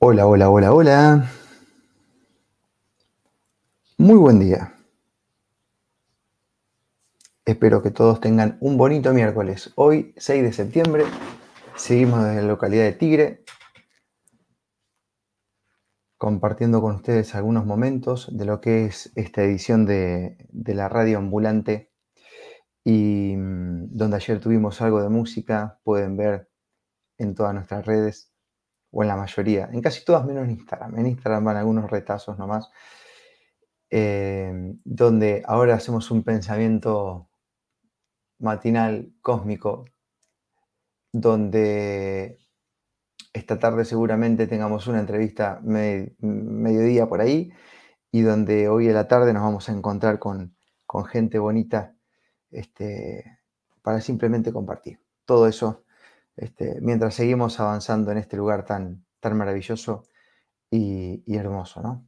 Hola, 0.00 0.28
hola, 0.28 0.48
hola, 0.48 0.72
hola. 0.72 1.30
Muy 3.96 4.16
buen 4.16 4.38
día. 4.38 4.76
Espero 7.44 7.82
que 7.82 7.90
todos 7.90 8.20
tengan 8.20 8.58
un 8.60 8.76
bonito 8.76 9.12
miércoles. 9.12 9.72
Hoy, 9.74 10.14
6 10.16 10.44
de 10.44 10.52
septiembre, 10.52 11.04
seguimos 11.74 12.22
desde 12.22 12.42
la 12.42 12.46
localidad 12.46 12.84
de 12.84 12.92
Tigre, 12.92 13.44
compartiendo 16.16 16.80
con 16.80 16.94
ustedes 16.94 17.34
algunos 17.34 17.66
momentos 17.66 18.28
de 18.30 18.44
lo 18.44 18.60
que 18.60 18.84
es 18.84 19.10
esta 19.16 19.42
edición 19.42 19.84
de, 19.84 20.46
de 20.50 20.74
la 20.74 20.88
radio 20.88 21.18
ambulante 21.18 21.90
y 22.84 23.34
mm, 23.36 23.96
donde 23.96 24.16
ayer 24.18 24.38
tuvimos 24.38 24.80
algo 24.80 25.02
de 25.02 25.08
música, 25.08 25.80
pueden 25.82 26.16
ver 26.16 26.48
en 27.18 27.34
todas 27.34 27.52
nuestras 27.52 27.84
redes 27.84 28.27
o 28.90 29.02
en 29.02 29.08
la 29.08 29.16
mayoría, 29.16 29.68
en 29.72 29.82
casi 29.82 30.04
todas 30.04 30.24
menos 30.24 30.44
en 30.44 30.52
Instagram. 30.52 30.98
En 30.98 31.06
Instagram 31.06 31.44
van 31.44 31.56
algunos 31.56 31.90
retazos 31.90 32.38
nomás, 32.38 32.70
eh, 33.90 34.74
donde 34.84 35.42
ahora 35.46 35.74
hacemos 35.74 36.10
un 36.10 36.22
pensamiento 36.22 37.28
matinal 38.38 39.12
cósmico, 39.20 39.84
donde 41.12 42.38
esta 43.32 43.58
tarde 43.58 43.84
seguramente 43.84 44.46
tengamos 44.46 44.86
una 44.86 45.00
entrevista 45.00 45.60
mediodía 45.62 47.06
por 47.08 47.20
ahí 47.20 47.52
y 48.10 48.22
donde 48.22 48.68
hoy 48.68 48.88
a 48.88 48.92
la 48.92 49.08
tarde 49.08 49.32
nos 49.32 49.42
vamos 49.42 49.68
a 49.68 49.72
encontrar 49.72 50.18
con, 50.18 50.56
con 50.86 51.04
gente 51.04 51.38
bonita 51.38 51.94
este, 52.50 53.38
para 53.82 54.00
simplemente 54.00 54.52
compartir. 54.52 55.00
Todo 55.24 55.46
eso 55.46 55.84
este, 56.38 56.78
mientras 56.80 57.14
seguimos 57.14 57.58
avanzando 57.60 58.12
en 58.12 58.18
este 58.18 58.36
lugar 58.36 58.64
tan, 58.64 59.04
tan 59.20 59.36
maravilloso 59.36 60.04
y, 60.70 61.22
hermoso. 61.36 61.82
¿no? 61.82 62.06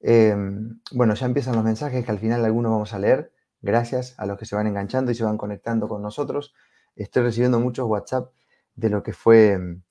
Em, 0.00 0.80
bueno, 0.92 1.14
ya 1.14 1.26
empiezan 1.26 1.54
los 1.54 1.64
mensajes 1.64 2.04
que 2.04 2.10
al 2.10 2.18
final 2.18 2.44
algunos 2.44 2.72
vamos 2.72 2.92
a 2.94 2.98
leer. 2.98 3.32
Gracias 3.62 4.14
a 4.18 4.26
los 4.26 4.38
que 4.38 4.46
se 4.46 4.56
van 4.56 4.66
enganchando 4.66 5.10
y 5.10 5.14
se 5.14 5.24
van 5.24 5.36
conectando 5.36 5.88
con 5.88 6.02
nosotros. 6.02 6.54
Estoy 6.96 7.22
recibiendo 7.24 7.60
muchos 7.60 7.86
WhatsApp 7.86 8.32
de 8.74 8.90
lo 8.90 9.02
que 9.02 9.12
fue 9.12 9.52
em, 9.52 9.82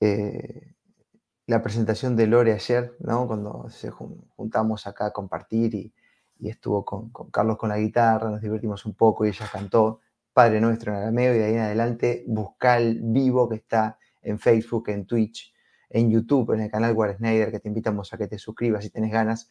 eh, 0.00 0.74
la 1.46 1.62
presentación 1.62 2.16
de 2.16 2.26
Lore 2.26 2.52
ayer, 2.52 2.96
¿no? 3.00 3.26
cuando 3.26 3.68
se 3.70 3.90
juntamos 3.90 4.86
acá 4.86 5.06
a 5.06 5.12
compartir 5.12 5.74
y, 5.74 5.94
y 6.38 6.50
estuvo 6.50 6.84
con, 6.84 7.10
Carlos 7.30 7.56
con 7.56 7.68
la 7.68 7.78
guitarra, 7.78 8.30
nos 8.30 8.40
divertimos 8.40 8.84
un 8.84 8.94
poco 8.94 9.24
y 9.24 9.28
ella 9.28 9.48
cantó 9.50 10.00
Padre 10.36 10.60
Nuestro 10.60 10.92
en 10.92 10.98
arameo 10.98 11.34
y 11.34 11.38
de 11.38 11.44
ahí 11.46 11.54
en 11.54 11.60
adelante 11.60 12.22
busca 12.26 12.76
el 12.76 13.00
vivo 13.02 13.48
que 13.48 13.56
está 13.56 13.98
en 14.20 14.38
Facebook, 14.38 14.90
en 14.90 15.06
Twitch, 15.06 15.54
en 15.88 16.10
YouTube, 16.10 16.52
en 16.52 16.60
el 16.60 16.70
canal 16.70 16.92
War 16.92 17.16
Snyder, 17.16 17.50
que 17.50 17.58
te 17.58 17.68
invitamos 17.68 18.12
a 18.12 18.18
que 18.18 18.28
te 18.28 18.36
suscribas 18.36 18.84
si 18.84 18.90
tienes 18.90 19.10
ganas. 19.10 19.48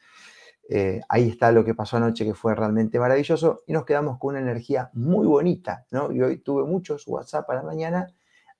Eh, 0.69 1.01
ahí 1.09 1.27
está 1.27 1.51
lo 1.51 1.65
que 1.65 1.73
pasó 1.73 1.97
anoche, 1.97 2.23
que 2.23 2.35
fue 2.35 2.53
realmente 2.53 2.99
maravilloso, 2.99 3.63
y 3.65 3.73
nos 3.73 3.83
quedamos 3.83 4.19
con 4.19 4.35
una 4.35 4.41
energía 4.41 4.91
muy 4.93 5.25
bonita, 5.25 5.87
¿no? 5.89 6.11
Y 6.11 6.21
hoy 6.21 6.37
tuve 6.43 6.65
muchos 6.65 7.07
WhatsApp 7.07 7.49
a 7.49 7.55
la 7.55 7.63
mañana 7.63 8.13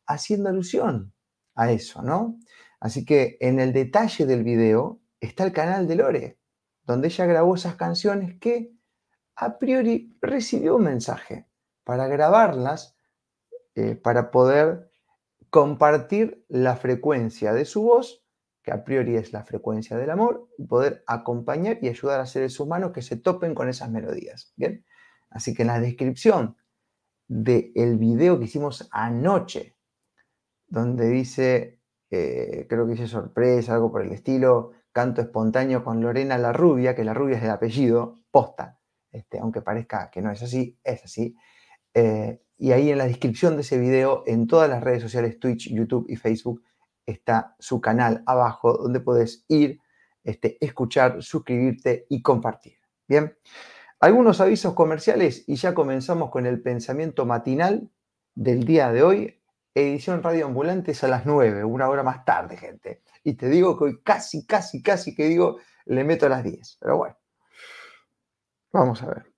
haciendo 0.07 0.49
alusión 0.49 1.13
a 1.53 1.71
eso, 1.71 2.01
¿no? 2.01 2.39
Así 2.79 3.05
que 3.05 3.37
en 3.39 3.59
el 3.59 3.71
detalle 3.71 4.25
del 4.25 4.43
video 4.43 4.99
está 5.19 5.43
el 5.43 5.53
canal 5.53 5.87
de 5.87 5.95
Lore 5.95 6.39
donde 6.87 7.09
ella 7.09 7.27
grabó 7.27 7.53
esas 7.53 7.75
canciones 7.75 8.39
que 8.39 8.71
a 9.35 9.59
priori 9.59 10.17
recibió 10.21 10.77
un 10.77 10.85
mensaje 10.85 11.45
para 11.85 12.07
grabarlas, 12.07 12.97
eh, 13.75 13.95
para 13.95 14.31
poder 14.31 14.91
compartir 15.49 16.43
la 16.49 16.75
frecuencia 16.75 17.53
de 17.53 17.63
su 17.63 17.83
voz, 17.83 18.25
que 18.61 18.71
a 18.73 18.83
priori 18.83 19.15
es 19.15 19.31
la 19.31 19.45
frecuencia 19.45 19.95
del 19.95 20.09
amor, 20.09 20.49
y 20.57 20.65
poder 20.65 21.03
acompañar 21.07 21.77
y 21.81 21.87
ayudar 21.87 22.19
a 22.19 22.25
seres 22.25 22.59
humanos 22.59 22.91
que 22.91 23.01
se 23.01 23.15
topen 23.15 23.55
con 23.55 23.69
esas 23.69 23.89
melodías. 23.89 24.51
¿bien? 24.57 24.83
Así 25.29 25.53
que 25.53 25.61
en 25.61 25.67
la 25.67 25.79
descripción 25.79 26.57
del 27.27 27.71
el 27.75 27.97
video 27.97 28.37
que 28.39 28.45
hicimos 28.45 28.89
anoche, 28.91 29.75
donde 30.67 31.07
dice, 31.07 31.79
eh, 32.09 32.65
creo 32.67 32.85
que 32.85 32.93
dice 32.93 33.07
sorpresa, 33.07 33.75
algo 33.75 33.91
por 33.91 34.01
el 34.01 34.11
estilo, 34.11 34.71
canto 34.91 35.21
espontáneo 35.21 35.83
con 35.83 36.01
Lorena 36.01 36.37
la 36.37 36.51
Rubia, 36.51 36.95
que 36.95 37.03
la 37.03 37.13
Rubia 37.13 37.37
es 37.37 37.43
el 37.43 37.51
apellido, 37.51 38.21
posta, 38.31 38.79
este, 39.11 39.39
aunque 39.39 39.61
parezca 39.61 40.09
que 40.09 40.21
no 40.21 40.31
es 40.31 40.41
así, 40.41 40.79
es 40.83 41.03
así. 41.03 41.35
Eh, 41.95 42.39
y 42.59 42.71
ahí 42.71 42.91
en 42.91 42.99
la 42.99 43.07
descripción 43.07 43.55
de 43.55 43.61
ese 43.61 43.79
video, 43.79 44.23
en 44.27 44.45
todas 44.45 44.69
las 44.69 44.83
redes 44.83 45.01
sociales, 45.01 45.39
Twitch, 45.39 45.73
YouTube 45.73 46.05
y 46.07 46.15
Facebook, 46.15 46.63
está 47.07 47.55
su 47.57 47.81
canal 47.81 48.21
abajo 48.27 48.77
donde 48.77 48.99
puedes 48.99 49.43
ir, 49.47 49.79
este, 50.23 50.63
escuchar, 50.63 51.23
suscribirte 51.23 52.05
y 52.09 52.21
compartir. 52.21 52.77
Bien, 53.07 53.35
algunos 53.99 54.39
avisos 54.41 54.75
comerciales 54.75 55.43
y 55.47 55.55
ya 55.55 55.73
comenzamos 55.73 56.29
con 56.29 56.45
el 56.45 56.61
pensamiento 56.61 57.25
matinal 57.25 57.89
del 58.35 58.63
día 58.65 58.91
de 58.91 59.01
hoy. 59.01 59.41
Edición 59.73 60.21
Radio 60.21 60.45
Ambulantes 60.45 61.03
a 61.03 61.07
las 61.07 61.25
9, 61.25 61.63
una 61.63 61.89
hora 61.89 62.03
más 62.03 62.23
tarde, 62.23 62.55
gente 62.55 63.01
y 63.25 63.33
te 63.33 63.49
digo 63.49 63.77
que 63.77 63.83
hoy 63.85 64.01
casi, 64.03 64.45
casi, 64.45 64.81
casi 64.81 65.15
que 65.15 65.25
digo, 65.25 65.57
le 65.85 66.03
meto 66.03 66.27
a 66.27 66.29
las 66.29 66.43
10. 66.43 66.77
Pero 66.79 66.97
bueno, 66.97 67.17
vamos 68.71 69.01
a 69.01 69.07
ver 69.07 69.34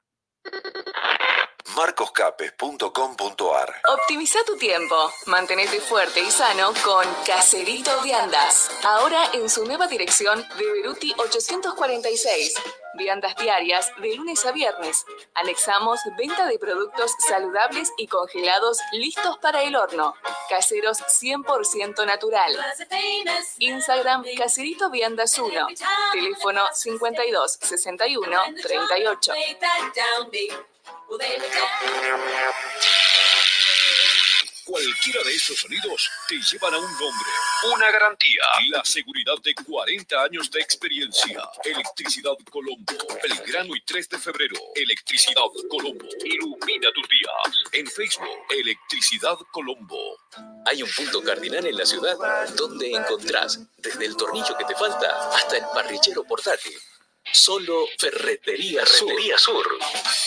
marcoscapes.com.ar. 1.78 3.82
Optimiza 3.88 4.40
tu 4.48 4.58
tiempo. 4.58 4.96
Mantenete 5.28 5.80
fuerte 5.80 6.22
y 6.22 6.32
sano 6.32 6.74
con 6.84 7.06
Caserito 7.24 7.92
Viandas. 8.02 8.72
Ahora 8.84 9.30
en 9.34 9.48
su 9.48 9.64
nueva 9.64 9.86
dirección 9.86 10.44
de 10.58 10.72
Beruti 10.72 11.14
846. 11.16 12.56
Viandas 12.96 13.36
diarias 13.36 13.92
de 14.02 14.16
lunes 14.16 14.44
a 14.48 14.54
viernes. 14.54 15.06
Anexamos 15.36 16.00
venta 16.18 16.48
de 16.48 16.58
productos 16.58 17.12
saludables 17.30 17.92
y 18.00 18.08
congelados 18.08 18.80
listos 18.94 19.38
para 19.38 19.62
el 19.62 19.76
horno. 19.76 20.16
Caseros 20.50 20.98
100% 20.98 22.08
natural. 22.08 22.58
Instagram 23.60 24.26
Caserito 24.36 24.90
Viandas 24.90 25.38
1. 25.38 25.68
Teléfono 26.12 26.64
52 26.74 27.60
61 27.62 28.40
38. 28.64 29.34
Cualquiera 34.68 35.24
de 35.24 35.34
esos 35.34 35.58
sonidos 35.58 36.12
te 36.28 36.36
llevan 36.36 36.74
a 36.74 36.78
un 36.78 36.92
nombre, 36.92 37.30
una 37.74 37.90
garantía, 37.90 38.42
la 38.70 38.84
seguridad 38.84 39.36
de 39.42 39.56
40 39.56 40.24
años 40.24 40.52
de 40.52 40.60
experiencia. 40.60 41.42
Electricidad 41.64 42.36
Colombo, 42.52 42.92
Belgrano 43.24 43.74
y 43.74 43.82
3 43.86 44.10
de 44.10 44.20
febrero. 44.20 44.56
Electricidad 44.76 45.48
Colombo, 45.70 46.06
ilumina 46.22 46.92
tus 46.94 47.08
días. 47.08 47.64
En 47.72 47.88
Facebook, 47.88 48.28
Electricidad 48.50 49.38
Colombo. 49.52 50.18
Hay 50.66 50.84
un 50.84 50.90
punto 50.92 51.24
cardinal 51.24 51.66
en 51.66 51.78
la 51.78 51.86
ciudad 51.86 52.18
donde 52.58 52.92
encontrás 52.92 53.62
desde 53.78 54.06
el 54.06 54.18
tornillo 54.18 54.58
que 54.58 54.66
te 54.66 54.76
falta 54.76 55.30
hasta 55.34 55.58
el 55.58 55.64
parrillero 55.74 56.26
portátil 56.26 56.78
Solo 57.32 57.86
Ferretería, 57.98 58.86
Ferretería 58.86 59.38
Sur. 59.38 59.66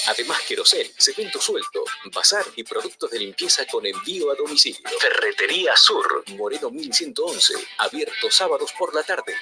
Además, 0.06 0.40
querosén, 0.46 0.86
cemento 0.98 1.40
suelto, 1.40 1.84
bazar 2.14 2.44
y 2.56 2.64
productos 2.64 3.10
de 3.10 3.18
limpieza 3.18 3.66
con 3.66 3.86
envío 3.86 4.30
a 4.30 4.34
domicilio. 4.34 4.80
Ferretería 5.00 5.76
Sur. 5.76 6.24
Moreno 6.36 6.70
1111. 6.70 7.54
Abierto 7.78 8.30
sábados 8.30 8.72
por 8.78 8.94
la 8.94 9.02
tarde. 9.02 9.34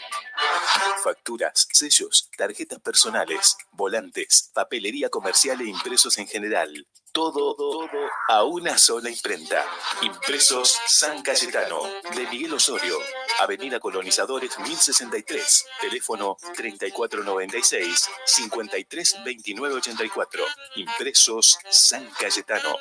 Facturas, 1.03 1.69
sellos, 1.73 2.31
tarjetas 2.37 2.81
personales, 2.81 3.57
volantes, 3.73 4.51
papelería 4.55 5.09
comercial 5.11 5.61
e 5.61 5.69
impresos 5.69 6.19
en 6.19 6.27
general 6.27 6.87
todo, 7.19 7.57
todo 7.57 7.91
a 8.29 8.45
una 8.45 8.79
sola 8.79 9.11
imprenta. 9.11 9.67
Impresos 10.03 10.79
San 10.87 11.21
Cayetano, 11.21 11.83
de 12.15 12.29
Miguel 12.29 12.55
Osorio, 12.55 12.97
Avenida 13.41 13.81
Colonizadores 13.81 14.57
1063, 14.57 15.67
teléfono 15.81 16.37
3496 16.55 18.09
532984. 18.25 20.45
Impresos 20.77 21.59
San 21.69 22.09
Cayetano. 22.11 22.77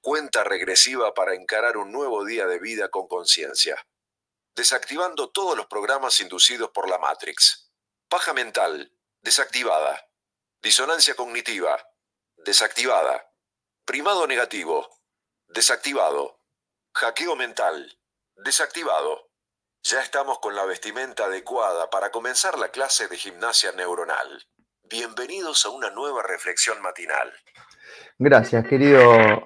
Cuenta 0.00 0.44
regresiva 0.44 1.12
para 1.12 1.34
encarar 1.34 1.78
un 1.78 1.90
nuevo 1.90 2.24
día 2.24 2.46
de 2.46 2.60
vida 2.60 2.90
con 2.90 3.08
conciencia. 3.08 3.84
Desactivando 4.54 5.30
todos 5.30 5.56
los 5.56 5.66
programas 5.66 6.20
inducidos 6.20 6.70
por 6.70 6.88
la 6.88 6.98
Matrix. 6.98 7.72
Paja 8.08 8.34
mental, 8.34 8.92
desactivada. 9.20 10.08
Disonancia 10.62 11.16
cognitiva, 11.16 11.84
desactivada. 12.36 13.31
Primado 13.84 14.28
negativo, 14.28 14.86
desactivado. 15.48 16.38
Hackeo 16.94 17.34
mental, 17.34 17.90
desactivado. 18.44 19.30
Ya 19.82 20.00
estamos 20.00 20.38
con 20.38 20.54
la 20.54 20.64
vestimenta 20.64 21.24
adecuada 21.24 21.90
para 21.90 22.10
comenzar 22.12 22.60
la 22.60 22.68
clase 22.68 23.08
de 23.08 23.16
gimnasia 23.16 23.72
neuronal. 23.72 24.44
Bienvenidos 24.88 25.66
a 25.66 25.70
una 25.70 25.90
nueva 25.90 26.22
reflexión 26.22 26.80
matinal. 26.80 27.32
Gracias, 28.20 28.64
querido 28.68 29.02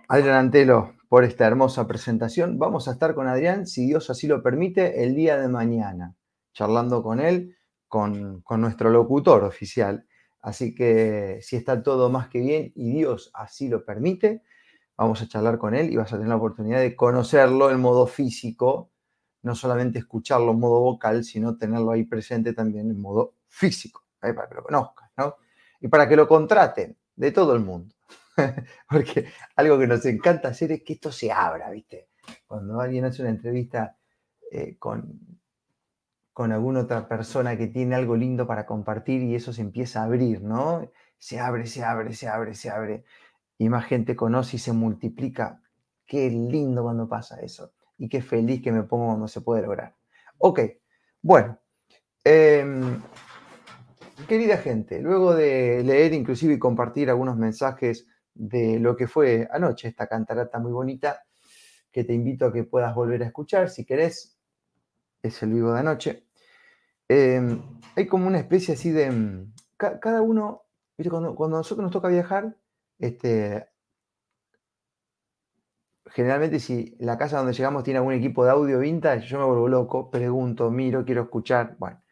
Adrián 0.06 0.37
Antelo, 0.37 0.94
por 1.09 1.25
esta 1.25 1.47
hermosa 1.47 1.87
presentación. 1.87 2.59
Vamos 2.59 2.88
a 2.88 2.93
estar 2.93 3.15
con 3.15 3.29
Adrián, 3.29 3.67
si 3.67 3.87
Dios 3.87 4.11
así 4.11 4.27
lo 4.27 4.43
permite, 4.43 5.03
el 5.03 5.15
día 5.15 5.38
de 5.38 5.49
mañana, 5.49 6.15
charlando 6.53 7.03
con 7.03 7.21
él, 7.21 7.56
con, 7.88 8.43
con 8.43 8.61
nuestro 8.61 8.91
locutor 8.91 9.44
oficial. 9.44 10.06
Así 10.47 10.77
que 10.77 11.41
si 11.43 11.57
está 11.57 11.83
todo 11.83 12.09
más 12.09 12.29
que 12.29 12.39
bien 12.39 12.71
y 12.77 12.93
Dios 12.93 13.33
así 13.35 13.69
lo 13.69 13.85
permite, 13.85 14.45
vamos 14.97 15.21
a 15.21 15.27
charlar 15.27 15.59
con 15.59 15.75
él 15.75 15.93
y 15.93 15.97
vas 15.97 16.13
a 16.13 16.19
tener 16.19 16.29
la 16.29 16.37
oportunidad 16.37 16.79
de 16.79 16.95
conocerlo 16.95 17.69
en 17.73 17.81
modo 17.81 18.07
físico, 18.07 18.93
no 19.43 19.57
solamente 19.57 19.99
escucharlo 19.99 20.53
en 20.53 20.61
modo 20.61 20.79
vocal, 20.79 21.25
sino 21.25 21.59
tenerlo 21.59 21.91
ahí 21.91 22.05
presente 22.05 22.53
también 22.53 22.89
en 22.89 23.01
modo 23.01 23.35
físico, 23.49 24.05
¿eh? 24.23 24.33
para 24.35 24.49
que 24.49 24.55
lo 24.55 24.63
conozcan, 24.63 25.09
¿no? 25.17 25.35
Y 25.81 25.89
para 25.89 26.09
que 26.09 26.15
lo 26.15 26.29
contraten 26.29 26.97
de 27.17 27.33
todo 27.33 27.53
el 27.53 27.65
mundo. 27.65 27.97
Porque 28.89 29.27
algo 29.57 29.77
que 29.81 29.89
nos 29.89 30.07
encanta 30.07 30.51
hacer 30.51 30.71
es 30.71 30.85
que 30.85 30.93
esto 30.93 31.11
se 31.11 31.33
abra, 31.33 31.71
¿viste? 31.71 32.11
Cuando 32.47 32.81
alguien 32.81 33.05
hace 33.05 33.21
una 33.21 33.33
entrevista 33.33 33.99
eh, 34.53 34.77
con, 34.79 35.41
con 36.37 36.53
alguna 36.53 36.81
otra 36.81 37.09
persona 37.09 37.56
que 37.56 37.67
tiene 37.67 37.94
algo 37.94 38.15
lindo 38.15 38.47
para 38.47 38.67
compartir 38.67 39.23
y 39.23 39.35
eso 39.35 39.55
se 39.55 39.62
empieza 39.62 40.03
a 40.03 40.05
abrir, 40.05 40.43
¿no? 40.43 40.87
Se 41.17 41.41
abre, 41.41 41.67
se 41.67 41.83
abre, 41.83 42.12
se 42.12 42.29
abre, 42.29 42.55
se 42.55 42.69
abre. 42.69 43.05
Y 43.56 43.71
más 43.71 43.87
gente 43.87 44.15
conoce 44.15 44.56
y 44.56 44.59
se 44.59 44.75
multiplica. 44.75 45.62
Qué 46.05 46.29
lindo 46.29 46.83
cuando 46.83 47.09
pasa 47.09 47.41
eso. 47.41 47.73
Y 47.97 48.11
qué 48.11 48.21
feliz 48.21 48.61
que 48.61 48.71
me 48.71 48.83
pongo 48.83 49.06
cuando 49.06 49.29
se 49.29 49.41
puede 49.41 49.62
lograr. 49.62 49.97
Ok, 50.37 50.61
bueno. 51.23 51.59
Em, 52.23 53.00
querida 54.29 54.59
gente, 54.59 55.00
luego 55.00 55.35
de 55.35 55.83
leer 55.85 56.12
inclusive 56.12 56.53
y 56.53 56.59
compartir 56.59 57.09
algunos 57.09 57.38
mensajes 57.38 58.09
de 58.35 58.79
lo 58.79 58.94
que 58.94 59.09
fue 59.09 59.49
anoche, 59.50 59.88
esta 59.88 60.06
cantarata 60.06 60.59
muy 60.59 60.73
bonita, 60.73 61.23
que 61.91 62.05
te 62.05 62.12
invito 62.12 62.44
a 62.44 62.53
que 62.53 62.65
puedas 62.65 62.94
volver 62.94 63.23
a 63.23 63.27
escuchar 63.27 63.71
si 63.71 63.87
querés. 63.87 64.37
Es 65.23 65.43
el 65.43 65.55
vivo 65.55 65.73
de 65.73 65.81
anoche. 65.81 66.25
Em, 67.08 67.61
hay 67.94 68.06
como 68.06 68.26
una 68.26 68.38
especie 68.38 68.75
así 68.75 68.91
de... 68.91 69.11
Mm, 69.11 69.53
cada 69.76 70.23
uno, 70.23 70.62
cuando, 71.11 71.35
cuando 71.35 71.56
a 71.56 71.61
nosotros 71.61 71.82
nos 71.82 71.93
toca 71.93 72.08
viajar, 72.08 72.56
este, 72.99 73.69
generalmente 76.06 76.61
si 76.61 76.97
la 76.99 77.19
casa 77.19 77.38
donde 77.38 77.53
llegamos 77.53 77.85
tiene 77.85 77.99
algún 77.99 78.14
equipo 78.14 78.44
de 78.44 78.53
audio 78.53 78.79
vintage, 78.79 79.26
yo 79.26 79.38
me 79.38 79.44
vuelvo 79.44 79.69
loco, 79.69 80.11
pregunto, 80.11 80.70
miro, 80.70 81.05
quiero 81.05 81.23
escuchar, 81.23 81.76
bueno. 81.79 82.03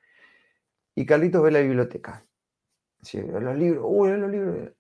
Y 0.95 1.07
Carlitos 1.07 1.43
ve 1.43 1.51
la 1.51 1.61
biblioteca. 1.61 2.27
los 3.13 3.57
libros, 3.57 3.85
uy, 3.87 4.11
los 4.11 4.31
libros 4.31 4.73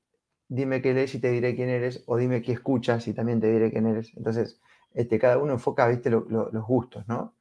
dime 0.48 0.82
qué 0.82 0.94
lees 0.94 1.14
y 1.14 1.20
te 1.20 1.30
diré 1.30 1.54
quién 1.54 1.68
eres, 1.68 2.02
o 2.06 2.16
dime 2.16 2.42
qué 2.42 2.52
escuchas 2.52 3.08
y 3.08 3.14
también 3.14 3.40
te 3.40 3.50
diré 3.50 3.70
quién 3.70 3.86
eres. 3.86 4.12
Entonces, 4.16 4.60
este, 4.92 5.18
cada 5.18 5.38
uno 5.38 5.54
enfoca, 5.54 5.88
viste, 5.88 6.10
los 6.10 6.66
gustos, 6.66 7.06
¿no? 7.08 7.34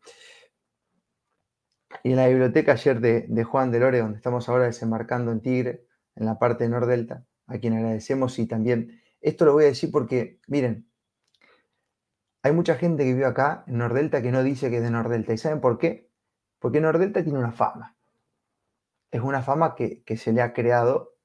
Y 2.02 2.12
en 2.12 2.18
la 2.18 2.28
biblioteca 2.28 2.74
ayer 2.74 3.00
de, 3.00 3.44
Juan 3.44 3.72
de 3.72 3.80
Lore, 3.80 4.00
donde 4.00 4.18
estamos 4.18 4.50
ahora 4.50 4.66
desembarcando 4.66 5.32
en 5.32 5.42
Tigre, 5.42 5.86
en 6.16 6.26
la 6.26 6.40
parte 6.40 6.64
de 6.64 6.70
Nordelta, 6.70 7.26
a 7.48 7.58
quien 7.60 7.74
agradecemos 7.74 8.40
y 8.40 8.48
también, 8.48 9.02
esto 9.22 9.46
lo 9.46 9.54
voy 9.54 9.66
a 9.66 9.68
decir 9.68 9.92
porque, 9.92 10.40
miren, 10.48 10.88
hay 12.44 12.52
mucha 12.52 12.76
gente 12.76 13.04
que 13.04 13.14
vive 13.14 13.26
acá 13.26 13.64
en 13.68 13.78
Nordelta 13.78 14.22
que 14.22 14.32
no 14.32 14.44
dice 14.44 14.70
que 14.70 14.78
es 14.78 14.84
de 14.84 14.92
Nordelta. 14.92 15.34
¿Y 15.34 15.38
saben 15.38 15.62
por 15.62 15.78
qué? 15.78 16.12
Porque 16.60 16.82
Nordelta 16.82 17.24
tiene 17.24 17.40
una 17.40 17.54
fama. 17.54 17.96
Es 19.12 19.22
una 19.22 19.42
fama 19.42 19.76
que, 19.76 20.04
se 20.18 20.34
le 20.34 20.42
ha 20.42 20.54
creado 20.54 21.16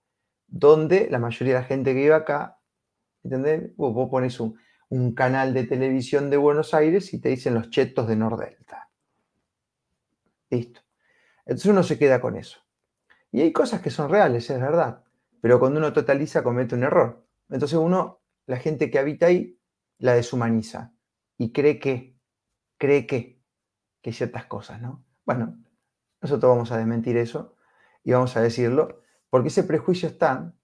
donde 0.46 1.08
la 1.10 1.18
mayoría 1.18 1.54
de 1.54 1.60
la 1.60 1.66
gente 1.66 1.92
que 1.92 2.00
vive 2.00 2.14
acá, 2.14 2.60
¿entendés? 3.24 3.74
Vos, 3.76 4.08
pones 4.10 4.38
un, 4.38 4.58
canal 5.14 5.54
de 5.54 5.64
televisión 5.64 6.30
de 6.30 6.36
Buenos 6.36 6.72
Aires 6.72 7.12
y 7.12 7.20
te 7.20 7.30
dicen 7.30 7.54
los 7.54 7.68
chetos 7.70 8.06
de 8.06 8.16
Nordelta. 8.16 8.87
Listo. 10.50 10.80
Entonces 11.44 11.66
uno 11.66 11.82
se 11.82 11.98
queda 11.98 12.20
con 12.20 12.36
eso. 12.36 12.60
Y 13.30 13.40
hay 13.42 13.52
cosas 13.52 13.80
que 13.80 13.90
son 13.90 14.10
reales, 14.10 14.48
es 14.48 14.60
verdad, 14.60 15.04
pero 15.40 15.58
cuando 15.58 15.78
uno 15.78 15.92
totaliza 15.92 16.42
comete 16.42 16.74
un 16.74 16.84
error. 16.84 17.26
Entonces 17.50 17.78
uno, 17.78 18.22
la 18.46 18.56
gente 18.56 18.90
que 18.90 18.98
habita 18.98 19.26
ahí, 19.26 19.58
la 19.98 20.14
deshumaniza 20.14 20.94
y 21.36 21.52
cree 21.52 21.78
que, 21.78 22.16
cree 22.78 23.06
que, 23.06 23.42
que 24.02 24.12
ciertas 24.12 24.46
cosas, 24.46 24.80
¿no? 24.80 25.04
Bueno, 25.24 25.58
nosotros 26.20 26.50
vamos 26.50 26.72
a 26.72 26.78
desmentir 26.78 27.16
eso 27.16 27.56
y 28.02 28.12
vamos 28.12 28.36
a 28.36 28.40
decirlo 28.40 29.02
porque 29.30 29.48
ese 29.48 29.62
prejuicio 29.64 30.08
está, 30.08 30.54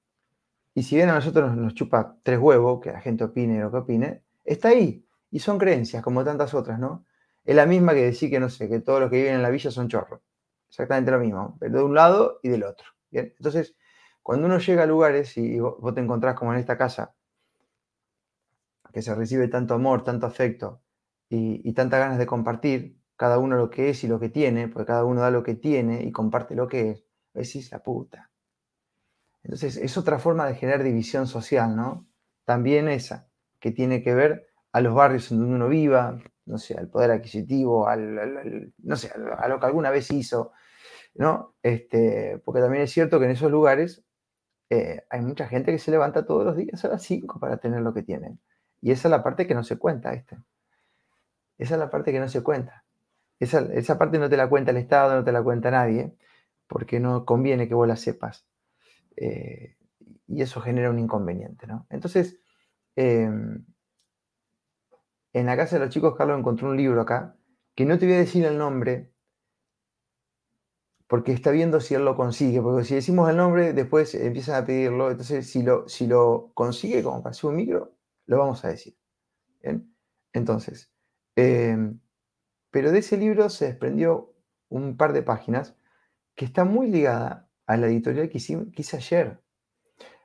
y 0.74 0.82
si 0.82 0.96
bien 0.96 1.10
a 1.10 1.14
nosotros 1.14 1.54
nos, 1.54 1.74
chupa 1.74 2.16
tres 2.22 2.38
huevos, 2.38 2.80
que 2.80 2.92
la 2.92 3.00
gente 3.00 3.24
opine 3.24 3.60
lo 3.60 3.70
que 3.70 3.76
opine, 3.78 4.24
está 4.44 4.68
ahí. 4.68 5.06
Y 5.30 5.38
son 5.38 5.58
creencias, 5.58 6.02
como 6.02 6.24
tantas 6.24 6.54
otras, 6.54 6.78
¿no? 6.78 7.04
Es 7.44 7.54
la 7.54 7.66
misma 7.66 7.92
que 7.94 8.02
decir 8.02 8.30
que, 8.30 8.40
no 8.40 8.48
sé, 8.48 8.68
que 8.68 8.80
todos 8.80 9.00
los 9.00 9.10
que 9.10 9.16
viven 9.16 9.34
en 9.34 9.42
la 9.42 9.50
villa 9.50 9.70
son 9.70 9.88
chorros. 9.88 10.20
Exactamente 10.68 11.10
lo 11.10 11.18
mismo, 11.20 11.56
pero 11.60 11.78
de 11.78 11.84
un 11.84 11.94
lado 11.94 12.40
y 12.42 12.48
del 12.48 12.64
otro. 12.64 12.86
Entonces, 13.12 13.76
cuando 14.22 14.46
uno 14.46 14.58
llega 14.58 14.82
a 14.82 14.86
lugares 14.86 15.36
y 15.36 15.60
vos 15.60 15.94
te 15.94 16.00
encontrás 16.00 16.34
como 16.34 16.52
en 16.52 16.58
esta 16.58 16.76
casa, 16.76 17.14
que 18.92 19.02
se 19.02 19.14
recibe 19.14 19.48
tanto 19.48 19.74
amor, 19.74 20.02
tanto 20.04 20.26
afecto 20.26 20.82
y, 21.28 21.60
y 21.68 21.72
tantas 21.74 22.00
ganas 22.00 22.18
de 22.18 22.26
compartir, 22.26 22.98
cada 23.16 23.38
uno 23.38 23.56
lo 23.56 23.70
que 23.70 23.90
es 23.90 24.02
y 24.04 24.08
lo 24.08 24.18
que 24.18 24.28
tiene, 24.28 24.68
porque 24.68 24.86
cada 24.86 25.04
uno 25.04 25.20
da 25.20 25.30
lo 25.30 25.42
que 25.42 25.54
tiene 25.54 26.02
y 26.02 26.12
comparte 26.12 26.54
lo 26.54 26.66
que 26.68 26.90
es, 26.90 27.04
decís 27.32 27.70
la 27.70 27.82
puta. 27.82 28.30
Entonces, 29.42 29.76
es 29.76 29.96
otra 29.98 30.18
forma 30.18 30.46
de 30.46 30.54
generar 30.54 30.82
división 30.82 31.26
social, 31.26 31.76
¿no? 31.76 32.06
También 32.44 32.88
esa, 32.88 33.28
que 33.60 33.70
tiene 33.70 34.02
que 34.02 34.14
ver 34.14 34.48
a 34.72 34.80
los 34.80 34.94
barrios 34.94 35.30
en 35.30 35.38
donde 35.38 35.54
uno 35.54 35.68
viva, 35.68 36.18
no 36.46 36.58
sé, 36.58 36.74
al 36.74 36.88
poder 36.88 37.10
adquisitivo, 37.10 37.88
al, 37.88 38.72
no 38.78 38.96
sé, 38.96 39.10
a 39.14 39.48
lo 39.48 39.60
que 39.60 39.66
alguna 39.66 39.90
vez 39.90 40.10
hizo, 40.10 40.52
¿no? 41.14 41.54
Este, 41.62 42.40
porque 42.44 42.60
también 42.60 42.82
es 42.82 42.92
cierto 42.92 43.18
que 43.18 43.26
en 43.26 43.32
esos 43.32 43.50
lugares 43.50 44.04
eh, 44.70 45.02
hay 45.10 45.20
mucha 45.20 45.46
gente 45.46 45.72
que 45.72 45.78
se 45.78 45.90
levanta 45.90 46.26
todos 46.26 46.44
los 46.44 46.56
días 46.56 46.84
a 46.84 46.88
las 46.88 47.02
5 47.02 47.38
para 47.38 47.58
tener 47.58 47.80
lo 47.82 47.94
que 47.94 48.02
tienen. 48.02 48.40
Y 48.80 48.90
esa 48.90 49.08
es 49.08 49.10
la 49.10 49.22
parte 49.22 49.46
que 49.46 49.54
no 49.54 49.64
se 49.64 49.78
cuenta, 49.78 50.12
este. 50.12 50.36
Esa 51.58 51.74
es 51.74 51.80
la 51.80 51.90
parte 51.90 52.12
que 52.12 52.20
no 52.20 52.28
se 52.28 52.42
cuenta. 52.42 52.84
Esa, 53.38 53.60
esa 53.72 53.98
parte 53.98 54.18
no 54.18 54.28
te 54.28 54.36
la 54.36 54.48
cuenta 54.48 54.70
el 54.70 54.76
Estado, 54.76 55.14
no 55.14 55.24
te 55.24 55.32
la 55.32 55.42
cuenta 55.42 55.70
nadie, 55.70 56.14
porque 56.66 57.00
no 57.00 57.24
conviene 57.24 57.68
que 57.68 57.74
vos 57.74 57.88
la 57.88 57.96
sepas. 57.96 58.46
Eh, 59.16 59.76
y 60.26 60.42
eso 60.42 60.60
genera 60.60 60.90
un 60.90 60.98
inconveniente, 60.98 61.66
¿no? 61.66 61.86
Entonces, 61.90 62.38
em, 62.96 63.64
en 65.34 65.46
la 65.46 65.56
casa 65.56 65.76
de 65.76 65.84
los 65.84 65.92
chicos, 65.92 66.16
Carlos 66.16 66.38
encontró 66.38 66.70
un 66.70 66.76
libro 66.76 67.00
acá, 67.00 67.36
que 67.74 67.84
no 67.84 67.98
te 67.98 68.06
voy 68.06 68.14
a 68.14 68.18
decir 68.18 68.44
el 68.46 68.56
nombre, 68.56 69.12
porque 71.08 71.32
está 71.32 71.50
viendo 71.50 71.80
si 71.80 71.94
él 71.94 72.04
lo 72.04 72.16
consigue, 72.16 72.62
porque 72.62 72.84
si 72.84 72.94
decimos 72.94 73.28
el 73.28 73.36
nombre, 73.36 73.72
después 73.72 74.14
empiezan 74.14 74.62
a 74.62 74.66
pedirlo, 74.66 75.10
entonces 75.10 75.50
si 75.50 75.62
lo, 75.62 75.88
si 75.88 76.06
lo 76.06 76.52
consigue 76.54 77.02
como 77.02 77.22
para 77.22 77.36
un 77.42 77.56
micro, 77.56 77.94
lo 78.26 78.38
vamos 78.38 78.64
a 78.64 78.68
decir. 78.68 78.96
Entonces, 80.32 80.90
em, 81.36 82.00
pero 82.70 82.90
de 82.90 83.00
ese 83.00 83.16
libro 83.16 83.50
se 83.50 83.66
desprendió 83.66 84.34
un 84.68 84.96
par 84.96 85.12
de 85.12 85.22
páginas 85.22 85.76
que 86.34 86.44
está 86.44 86.64
muy 86.64 86.88
ligada 86.88 87.48
a 87.66 87.76
la 87.76 87.86
editorial 87.86 88.28
que 88.28 88.38
hice, 88.38 88.96
ayer. 88.96 89.40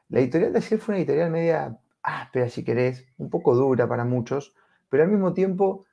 La 0.07 0.19
editorial 0.19 0.53
de 0.53 0.60
ayer 0.60 0.79
fue 0.79 0.93
una 0.93 1.00
editorial 1.00 1.31
media 1.31 1.79
áspera, 2.01 2.50
si 2.50 2.63
querés, 2.63 3.05
un 3.17 3.29
poco 3.29 3.55
dura 3.55 3.88
para 3.88 4.05
muchos, 4.05 4.53
pero 4.89 5.03
al 5.03 5.10
mismo 5.10 5.34
tiempo 5.34 5.86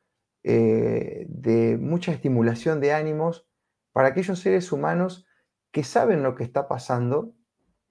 eh, 0.43 1.27
de 1.29 1.77
mucha 1.77 2.13
estimulación 2.13 2.81
de 2.81 2.93
ánimos 2.93 3.47
para 3.93 4.09
aquellos 4.09 4.39
seres 4.39 4.73
humanos 4.73 5.27
que 5.71 5.85
saben 5.85 6.23
lo 6.23 6.35
que 6.35 6.45
está 6.45 6.69
pasando, 6.69 7.35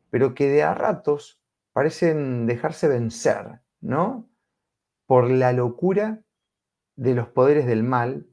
pero 0.09 0.33
que 0.33 0.47
de 0.49 0.63
a 0.63 0.73
ratos 0.73 1.41
parecen 1.73 2.45
dejarse 2.45 2.87
vencer, 2.87 3.61
¿no? 3.81 4.29
Por 5.05 5.29
la 5.29 5.51
locura 5.51 6.23
de 6.95 7.13
los 7.13 7.27
poderes 7.27 7.65
del 7.65 7.83
mal, 7.83 8.27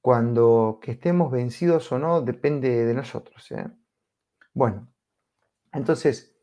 cuando 0.00 0.78
que 0.80 0.92
estemos 0.92 1.30
vencidos 1.30 1.90
o 1.92 1.98
no 1.98 2.22
depende 2.22 2.86
de 2.86 2.94
nosotros. 2.94 3.50
¿eh? 3.50 3.66
Bueno, 4.54 4.92
entonces, 5.72 6.36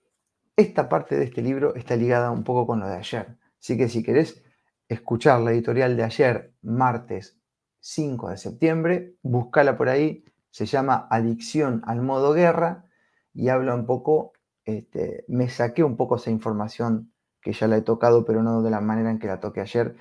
esta 0.55 0.89
parte 0.89 1.15
de 1.17 1.25
este 1.25 1.41
libro 1.41 1.75
está 1.75 1.95
ligada 1.95 2.31
un 2.31 2.43
poco 2.43 2.67
con 2.67 2.79
lo 2.79 2.87
de 2.87 2.97
ayer. 2.97 3.37
Así 3.59 3.77
que 3.77 3.89
si 3.89 4.03
querés 4.03 4.43
escuchar 4.87 5.41
la 5.41 5.51
editorial 5.51 5.97
de 5.97 6.03
ayer, 6.03 6.53
martes 6.61 7.37
5 7.79 8.29
de 8.29 8.37
septiembre, 8.37 9.15
búscala 9.21 9.77
por 9.77 9.89
ahí. 9.89 10.23
Se 10.49 10.65
llama 10.65 11.07
Adicción 11.09 11.81
al 11.85 12.01
modo 12.01 12.33
guerra 12.33 12.85
y 13.33 13.49
habla 13.49 13.75
un 13.75 13.85
poco, 13.85 14.33
este, 14.65 15.25
me 15.27 15.49
saqué 15.49 15.83
un 15.83 15.97
poco 15.97 16.15
esa 16.15 16.31
información 16.31 17.11
que 17.41 17.53
ya 17.53 17.67
la 17.67 17.77
he 17.77 17.81
tocado, 17.81 18.25
pero 18.25 18.43
no 18.43 18.61
de 18.61 18.71
la 18.71 18.81
manera 18.81 19.11
en 19.11 19.19
que 19.19 19.27
la 19.27 19.39
toqué 19.39 19.61
ayer, 19.61 19.95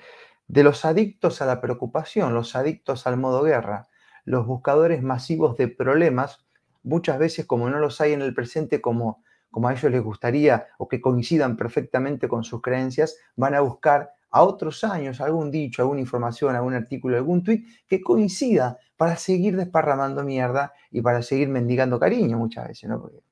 de 0.47 0.63
los 0.63 0.85
adictos 0.85 1.41
a 1.41 1.45
la 1.45 1.61
preocupación, 1.61 2.33
los 2.33 2.55
adictos 2.55 3.05
al 3.05 3.17
modo 3.17 3.43
guerra, 3.43 3.87
los 4.25 4.45
buscadores 4.45 5.03
masivos 5.03 5.57
de 5.57 5.67
problemas 5.67 6.45
muchas 6.83 7.19
veces 7.19 7.45
como 7.45 7.69
no 7.69 7.79
los 7.79 8.01
hay 8.01 8.13
en 8.13 8.21
el 8.21 8.33
presente 8.33 8.81
como, 8.81 9.23
como 9.51 9.67
a 9.67 9.73
ellos 9.73 9.91
les 9.91 10.01
gustaría 10.01 10.67
o 10.77 10.87
que 10.87 11.01
coincidan 11.01 11.57
perfectamente 11.57 12.27
con 12.27 12.43
sus 12.43 12.61
creencias, 12.61 13.17
van 13.35 13.55
a 13.55 13.61
buscar 13.61 14.11
a 14.29 14.43
otros 14.43 14.83
años, 14.83 15.21
algún 15.21 15.51
dicho, 15.51 15.81
alguna 15.81 16.01
información, 16.01 16.55
algún 16.55 16.73
artículo, 16.73 17.17
algún 17.17 17.43
tweet 17.43 17.65
que 17.87 18.01
coincida 18.01 18.77
para 18.95 19.15
seguir 19.15 19.55
desparramando 19.55 20.23
mierda 20.23 20.73
y 20.91 21.01
para 21.01 21.21
seguir 21.21 21.49
mendigando 21.49 21.99
cariño 21.99 22.37
muchas 22.37 22.67
veces, 22.67 22.89
¿no? 22.89 23.01
Porque 23.01 23.23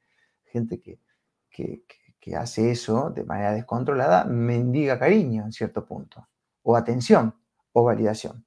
gente 0.45 0.79
que, 0.79 0.99
que, 1.49 1.83
que 2.19 2.35
hace 2.35 2.71
eso 2.71 3.09
de 3.09 3.23
manera 3.23 3.53
descontrolada 3.53 4.25
mendiga 4.25 4.97
cariño 4.97 5.45
en 5.45 5.51
cierto 5.51 5.85
punto, 5.85 6.27
o 6.63 6.75
atención, 6.75 7.35
o 7.73 7.83
validación. 7.83 8.45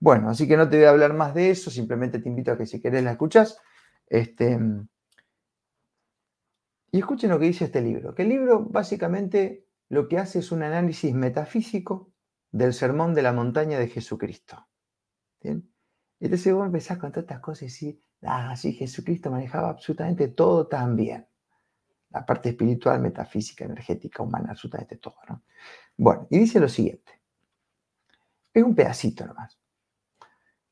Bueno, 0.00 0.30
así 0.30 0.46
que 0.46 0.56
no 0.56 0.68
te 0.68 0.76
voy 0.76 0.86
a 0.86 0.90
hablar 0.90 1.14
más 1.14 1.34
de 1.34 1.50
eso, 1.50 1.70
simplemente 1.70 2.20
te 2.20 2.28
invito 2.28 2.52
a 2.52 2.58
que 2.58 2.66
si 2.66 2.80
querés 2.80 3.02
la 3.02 3.12
escuchas. 3.12 3.58
Este, 4.06 4.58
y 6.90 6.98
escuchen 6.98 7.30
lo 7.30 7.38
que 7.38 7.46
dice 7.46 7.64
este 7.64 7.80
libro, 7.80 8.14
que 8.14 8.22
el 8.22 8.28
libro 8.28 8.60
básicamente 8.60 9.66
lo 9.88 10.08
que 10.08 10.18
hace 10.18 10.40
es 10.40 10.52
un 10.52 10.62
análisis 10.62 11.14
metafísico 11.14 12.12
del 12.50 12.72
sermón 12.72 13.14
de 13.14 13.22
la 13.22 13.32
montaña 13.32 13.78
de 13.78 13.88
Jesucristo. 13.88 14.68
¿Bien? 15.40 15.70
Entonces 16.20 16.52
vos 16.52 16.66
empezás 16.66 16.98
con 16.98 17.10
todas 17.10 17.24
estas 17.24 17.40
cosas 17.40 17.62
y 17.62 17.86
decís, 17.86 18.02
ah, 18.22 18.56
sí, 18.56 18.72
Jesucristo 18.72 19.30
manejaba 19.30 19.70
absolutamente 19.70 20.28
todo 20.28 20.66
tan 20.66 20.96
bien. 20.96 21.26
La 22.10 22.24
parte 22.24 22.50
espiritual, 22.50 23.00
metafísica, 23.00 23.64
energética, 23.64 24.22
humana, 24.22 24.50
absolutamente 24.50 24.96
todo. 24.96 25.16
¿no? 25.28 25.42
Bueno, 25.96 26.26
y 26.30 26.38
dice 26.38 26.58
lo 26.58 26.68
siguiente. 26.68 27.20
Es 28.52 28.62
un 28.62 28.74
pedacito 28.74 29.26
nomás. 29.26 29.58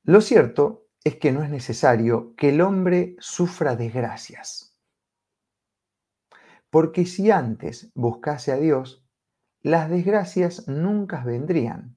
Lo 0.04 0.20
cierto 0.20 0.88
es 1.04 1.16
que 1.16 1.30
no 1.30 1.42
es 1.42 1.50
necesario 1.50 2.34
que 2.36 2.48
el 2.48 2.60
hombre 2.60 3.16
sufra 3.20 3.76
desgracias. 3.76 4.76
Porque 6.70 7.06
si 7.06 7.30
antes 7.30 7.90
buscase 7.94 8.50
a 8.50 8.56
Dios, 8.56 9.05
las 9.66 9.90
desgracias 9.90 10.68
nunca 10.68 11.24
vendrían. 11.24 11.96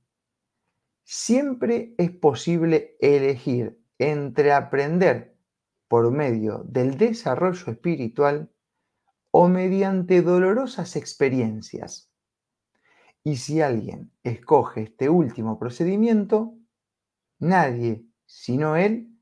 Siempre 1.03 1.93
es 1.99 2.09
posible 2.09 2.97
elegir 2.99 3.79
entre 3.99 4.53
aprender 4.53 5.37
por 5.87 6.09
medio 6.09 6.63
del 6.63 6.97
desarrollo 6.97 7.71
espiritual 7.71 8.51
o 9.29 9.47
mediante 9.49 10.23
dolorosas 10.23 10.95
experiencias. 10.95 12.11
Y 13.23 13.35
si 13.35 13.61
alguien 13.61 14.11
escoge 14.23 14.81
este 14.81 15.07
último 15.07 15.59
procedimiento, 15.59 16.55
nadie, 17.37 18.03
sino 18.25 18.77
él, 18.77 19.15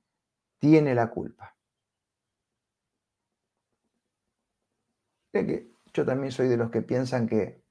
tiene 0.58 0.96
la 0.96 1.10
culpa. 1.10 1.58
Yo 5.34 6.06
también 6.06 6.32
soy 6.32 6.48
de 6.48 6.56
los 6.56 6.72
que 6.72 6.82
piensan 6.82 7.27
que 7.27 7.66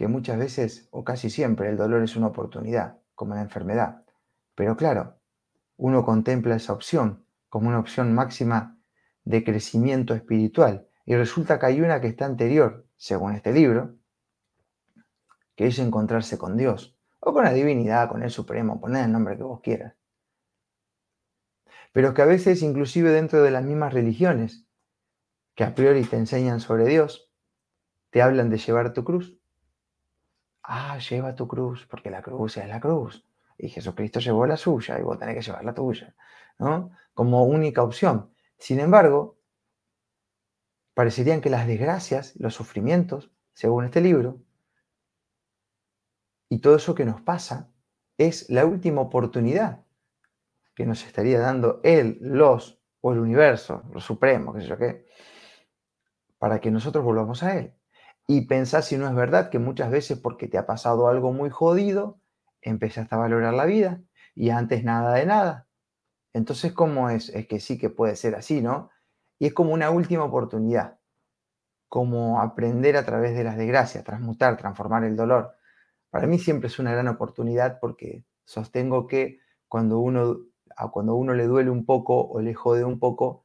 que 0.00 0.08
muchas 0.08 0.38
veces 0.38 0.88
o 0.92 1.04
casi 1.04 1.28
siempre 1.28 1.68
el 1.68 1.76
dolor 1.76 2.02
es 2.02 2.16
una 2.16 2.28
oportunidad, 2.28 2.96
como 3.14 3.34
la 3.34 3.42
enfermedad. 3.42 4.02
Pero 4.54 4.74
claro, 4.74 5.20
uno 5.76 6.06
contempla 6.06 6.56
esa 6.56 6.72
opción 6.72 7.26
como 7.50 7.68
una 7.68 7.78
opción 7.78 8.14
máxima 8.14 8.80
de 9.24 9.44
crecimiento 9.44 10.14
espiritual 10.14 10.88
y 11.04 11.16
resulta 11.16 11.58
que 11.58 11.66
hay 11.66 11.82
una 11.82 12.00
que 12.00 12.06
está 12.06 12.24
anterior, 12.24 12.86
según 12.96 13.34
este 13.34 13.52
libro, 13.52 13.98
que 15.54 15.66
es 15.66 15.78
encontrarse 15.78 16.38
con 16.38 16.56
Dios 16.56 16.96
o 17.18 17.34
con 17.34 17.44
la 17.44 17.52
divinidad, 17.52 18.08
con 18.08 18.22
el 18.22 18.30
Supremo, 18.30 18.80
poner 18.80 19.04
el 19.04 19.12
nombre 19.12 19.36
que 19.36 19.42
vos 19.42 19.60
quieras. 19.60 19.96
Pero 21.92 22.14
que 22.14 22.22
a 22.22 22.24
veces, 22.24 22.62
inclusive 22.62 23.10
dentro 23.10 23.42
de 23.42 23.50
las 23.50 23.64
mismas 23.64 23.92
religiones, 23.92 24.66
que 25.54 25.64
a 25.64 25.74
priori 25.74 26.04
te 26.04 26.16
enseñan 26.16 26.60
sobre 26.60 26.86
Dios, 26.86 27.30
te 28.08 28.22
hablan 28.22 28.48
de 28.48 28.56
llevar 28.56 28.94
tu 28.94 29.04
cruz 29.04 29.39
ah, 30.70 30.98
lleva 30.98 31.34
tu 31.34 31.48
cruz, 31.48 31.86
porque 31.90 32.10
la 32.10 32.22
cruz 32.22 32.56
es 32.56 32.68
la 32.68 32.80
cruz. 32.80 33.24
Y 33.58 33.68
Jesucristo 33.68 34.20
llevó 34.20 34.46
la 34.46 34.56
suya 34.56 34.98
y 34.98 35.02
vos 35.02 35.18
tenés 35.18 35.34
que 35.34 35.42
llevar 35.42 35.64
la 35.64 35.74
tuya, 35.74 36.14
¿no? 36.58 36.92
Como 37.12 37.44
única 37.44 37.82
opción. 37.82 38.32
Sin 38.56 38.78
embargo, 38.78 39.36
parecerían 40.94 41.40
que 41.40 41.50
las 41.50 41.66
desgracias, 41.66 42.34
los 42.36 42.54
sufrimientos, 42.54 43.30
según 43.52 43.84
este 43.84 44.00
libro, 44.00 44.40
y 46.48 46.60
todo 46.60 46.76
eso 46.76 46.94
que 46.94 47.04
nos 47.04 47.20
pasa, 47.20 47.70
es 48.16 48.48
la 48.48 48.64
última 48.64 49.00
oportunidad 49.00 49.84
que 50.74 50.86
nos 50.86 51.04
estaría 51.04 51.40
dando 51.40 51.80
Él, 51.82 52.18
los, 52.20 52.80
o 53.00 53.12
el 53.12 53.18
universo, 53.18 53.82
lo 53.92 54.00
supremo, 54.00 54.54
qué 54.54 54.60
sé 54.60 54.66
yo 54.68 54.78
qué, 54.78 55.06
para 56.38 56.60
que 56.60 56.70
nosotros 56.70 57.04
volvamos 57.04 57.42
a 57.42 57.58
Él 57.58 57.74
y 58.32 58.42
pensás 58.42 58.84
si 58.84 58.96
no 58.96 59.08
es 59.08 59.14
verdad 59.16 59.50
que 59.50 59.58
muchas 59.58 59.90
veces 59.90 60.16
porque 60.16 60.46
te 60.46 60.56
ha 60.56 60.64
pasado 60.64 61.08
algo 61.08 61.32
muy 61.32 61.50
jodido, 61.50 62.20
empezaste 62.60 63.12
a 63.16 63.18
valorar 63.18 63.54
la 63.54 63.64
vida 63.64 64.02
y 64.36 64.50
antes 64.50 64.84
nada 64.84 65.14
de 65.14 65.26
nada. 65.26 65.66
Entonces, 66.32 66.72
¿cómo 66.72 67.10
es? 67.10 67.30
Es 67.30 67.48
que 67.48 67.58
sí 67.58 67.76
que 67.76 67.90
puede 67.90 68.14
ser 68.14 68.36
así, 68.36 68.62
¿no? 68.62 68.88
Y 69.40 69.46
es 69.46 69.52
como 69.52 69.74
una 69.74 69.90
última 69.90 70.22
oportunidad, 70.22 71.00
como 71.88 72.40
aprender 72.40 72.96
a 72.96 73.04
través 73.04 73.34
de 73.34 73.42
las 73.42 73.56
desgracias, 73.56 74.04
transmutar, 74.04 74.56
transformar 74.56 75.02
el 75.02 75.16
dolor. 75.16 75.56
Para 76.10 76.28
mí 76.28 76.38
siempre 76.38 76.68
es 76.68 76.78
una 76.78 76.92
gran 76.92 77.08
oportunidad 77.08 77.80
porque 77.80 78.24
sostengo 78.44 79.08
que 79.08 79.40
cuando 79.66 79.98
uno, 79.98 80.36
cuando 80.92 81.16
uno 81.16 81.34
le 81.34 81.48
duele 81.48 81.70
un 81.70 81.84
poco 81.84 82.28
o 82.28 82.40
le 82.40 82.54
jode 82.54 82.84
un 82.84 83.00
poco, 83.00 83.44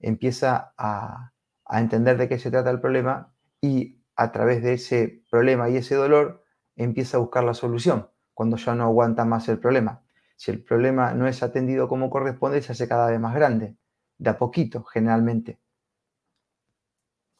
empieza 0.00 0.72
a, 0.78 1.34
a 1.66 1.80
entender 1.80 2.16
de 2.16 2.30
qué 2.30 2.38
se 2.38 2.50
trata 2.50 2.70
el 2.70 2.80
problema 2.80 3.34
y 3.60 4.01
a 4.22 4.32
través 4.32 4.62
de 4.62 4.74
ese 4.74 5.22
problema 5.30 5.68
y 5.68 5.76
ese 5.76 5.94
dolor, 5.94 6.44
empieza 6.76 7.16
a 7.16 7.20
buscar 7.20 7.44
la 7.44 7.54
solución 7.54 8.08
cuando 8.34 8.56
ya 8.56 8.74
no 8.74 8.84
aguanta 8.84 9.24
más 9.24 9.48
el 9.48 9.58
problema. 9.58 10.02
Si 10.36 10.50
el 10.50 10.62
problema 10.62 11.12
no 11.14 11.26
es 11.28 11.42
atendido 11.42 11.88
como 11.88 12.10
corresponde, 12.10 12.62
se 12.62 12.72
hace 12.72 12.88
cada 12.88 13.10
vez 13.10 13.20
más 13.20 13.34
grande, 13.34 13.76
de 14.18 14.30
a 14.30 14.38
poquito, 14.38 14.82
generalmente. 14.84 15.60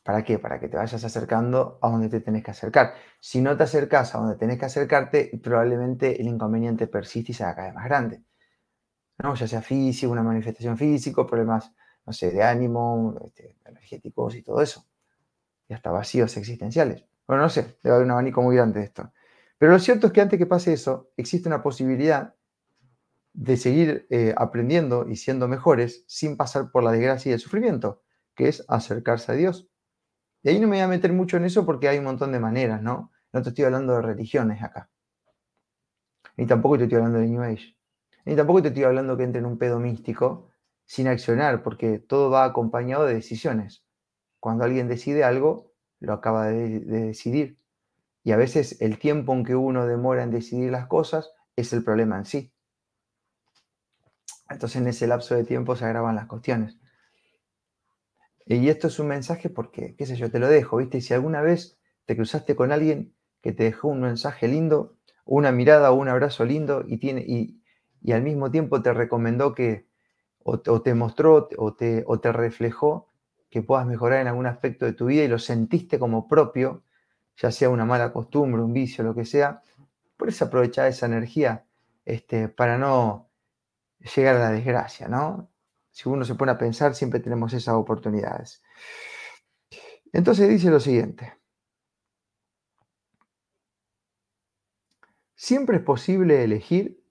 ¿Para 0.03 0.25
qué? 0.25 0.39
Para 0.39 0.59
que 0.59 0.69
te 0.69 0.77
vayas 0.77 1.05
acercando 1.05 1.79
a 1.81 1.89
donde 1.89 2.09
te 2.09 2.21
tenés 2.21 2.43
que 2.43 2.51
acercar. 2.51 2.95
Si 3.21 3.41
no 3.41 3.57
te 3.57 3.63
acercas 3.63 4.15
a 4.15 4.19
donde 4.19 4.37
tenés 4.37 4.59
que 4.59 4.65
acercarte, 4.67 5.31
probablemente 5.43 6.21
el 6.21 6.27
inconveniente 6.27 6.89
persiste 6.89 7.33
y 7.33 7.35
se 7.35 7.45
haga 7.45 7.55
cada 7.55 7.67
vez 7.69 7.75
más 7.77 7.85
grande. 7.85 8.23
¿no? 9.19 9.35
Ya 9.35 9.47
sea 9.47 9.63
físico, 9.63 10.13
una 10.13 10.23
manifestación 10.23 10.77
física, 10.77 11.25
problemas, 11.27 11.73
no 12.05 12.13
sé, 12.13 12.33
de 12.33 12.43
ánimo, 12.43 13.17
este, 13.25 13.57
energéticos 13.65 14.35
y 14.35 14.43
todo 14.43 14.61
eso 14.61 14.85
hasta 15.73 15.91
vacíos 15.91 16.37
existenciales. 16.37 17.05
Bueno, 17.27 17.45
no 17.45 17.49
sé, 17.49 17.79
debe 17.83 17.97
haber 17.97 18.07
un 18.07 18.13
abanico 18.13 18.43
muy 18.43 18.57
grande 18.57 18.81
de 18.81 18.87
esto. 18.87 19.13
Pero 19.59 19.73
lo 19.73 19.79
cierto 19.79 20.09
es 20.09 20.13
que 20.13 20.21
antes 20.21 20.39
que 20.39 20.47
pase 20.47 20.73
eso, 20.73 21.11
existe 21.17 21.49
una 21.49 21.63
posibilidad 21.63 22.35
de 23.33 23.57
seguir 23.57 24.07
eh, 24.11 24.35
aprendiendo 24.37 25.09
y 25.09 25.17
siendo 25.17 25.49
mejores 25.49 26.05
sin 26.07 26.37
pasar 26.37 26.71
por 26.71 26.83
la 26.83 26.93
desgracia 26.93 27.31
y 27.31 27.33
el 27.35 27.41
sufrimiento, 27.41 28.03
que 28.35 28.49
es 28.49 28.65
acercarse 28.69 29.33
a 29.33 29.35
Dios. 29.35 29.69
Y 30.43 30.51
ahí 30.51 30.61
no 30.61 30.67
me 30.67 30.77
voy 30.77 30.83
a 30.83 30.89
meter 30.89 31.13
mucho 31.13 31.37
en 31.37 31.45
eso 31.45 31.65
porque 31.65 31.89
hay 31.89 31.99
un 31.99 32.05
montón 32.05 32.33
de 32.33 32.41
maneras, 32.41 32.83
¿no? 32.83 33.13
No 33.33 33.43
te 33.43 33.51
estoy 33.51 33.65
hablando 33.65 33.95
de 33.95 34.03
religiones 34.03 34.63
acá. 34.63 34.91
Ni 36.37 36.47
tampoco 36.47 36.79
te 36.79 36.85
estoy 36.85 36.97
hablando 36.97 37.19
de 37.19 37.29
New 37.29 37.43
Age. 37.43 37.77
Ni 38.25 38.37
tampoco 38.37 38.63
te 38.63 38.69
estoy 38.69 38.85
hablando 38.85 39.17
que 39.17 39.25
entre 39.25 39.41
en 39.41 39.47
un 39.47 39.59
pedo 39.59 39.79
místico 39.79 40.51
sin 40.85 41.09
accionar, 41.09 41.63
porque 41.63 41.99
todo 41.99 42.31
va 42.31 42.45
acompañado 42.45 43.07
de 43.07 43.15
decisiones. 43.15 43.82
Cuando 44.43 44.65
alguien 44.65 44.89
decide 44.89 45.23
algo, 45.23 45.71
lo 46.01 46.15
acaba 46.15 46.49
de, 46.49 46.81
decidir. 46.81 47.61
Y 48.25 48.33
a 48.33 48.37
veces 48.37 48.77
el 48.81 48.99
tiempo 48.99 49.33
en 49.35 49.45
que 49.45 49.55
uno 49.55 49.87
demora 49.87 50.25
en 50.25 50.33
decidir 50.33 50.73
las 50.73 50.89
cosas 50.89 51.31
es 51.55 51.73
el 51.73 51.85
problema 51.85 52.19
en 52.19 52.25
sí. 52.25 52.53
Entonces 54.51 54.83
en 54.83 54.89
ese 54.89 55.07
lapso 55.07 55.37
de 55.37 55.45
tiempo 55.45 55.77
se 55.77 55.85
agravan 55.85 56.17
las 56.17 56.27
cuestiones. 56.27 56.77
Y 58.45 58.69
esto 58.69 58.89
es 58.89 58.99
un 58.99 59.07
mensaje 59.07 59.49
porque, 59.49 59.95
qué 59.95 60.07
sé 60.07 60.17
yo, 60.17 60.29
te 60.29 60.41
lo 60.41 60.49
dejo, 60.49 60.79
¿viste? 60.79 61.01
Si 61.01 61.15
alguna 61.15 61.41
vez 61.41 61.79
te 62.05 62.17
cruzaste 62.17 62.57
con 62.57 62.73
alguien 62.73 63.15
que 63.43 63.53
te 63.53 63.63
dejó 63.63 63.87
un 63.87 64.01
mensaje 64.01 64.49
lindo, 64.49 64.97
una 65.25 65.53
mirada 65.53 65.93
o 65.93 65.95
un 65.95 66.09
abrazo 66.09 66.45
lindo 66.45 66.83
y, 66.85 66.99
tiene, 66.99 67.21
y, 67.21 67.63
al 68.11 68.23
mismo 68.23 68.51
tiempo 68.51 68.83
te 68.83 68.93
recomendó 68.93 69.55
que, 69.55 69.87
o, 70.41 70.59
te 70.59 70.95
mostró 70.95 71.49
o 71.59 71.75
te 71.77 72.33
reflejó 72.33 73.12
que 73.53 73.63
puedas 73.63 73.87
mejorar 73.87 74.23
en 74.23 74.29
algún 74.29 74.47
aspecto 74.47 74.87
de 74.87 74.95
tu 74.95 75.07
vida 75.07 75.25
y 75.25 75.29
lo 75.29 75.39
sentiste 75.39 75.99
como 75.99 76.27
propio, 76.27 76.85
ya 77.37 77.53
sea 77.53 77.69
una 77.69 77.85
mala 77.85 78.11
costumbre, 78.11 78.63
un 78.63 78.73
vicio, 78.73 79.05
lo 79.05 79.15
que 79.15 79.27
sea, 79.27 79.63
puedes 80.17 80.41
aprovechar 80.41 80.89
esa 80.89 81.05
energía 81.05 81.67
este, 82.07 82.49
para 82.49 82.79
no 82.79 83.29
llegar 84.17 84.37
a 84.37 84.39
la 84.39 84.51
desgracia, 84.53 85.07
¿no? 85.07 85.51
Si 85.91 86.09
uno 86.09 86.25
se 86.25 86.35
pone 86.35 86.53
a 86.53 86.59
pensar, 86.59 86.95
siempre 86.95 87.21
tenemos 87.21 87.53
esas 87.53 87.75
oportunidades. 87.75 88.63
Entonces 90.15 90.49
dice 90.49 90.71
lo 90.71 90.81
siguiente. 90.81 91.35
Siempre 95.35 95.77
es 95.77 95.83
posible 95.83 96.43
elegir 96.43 97.05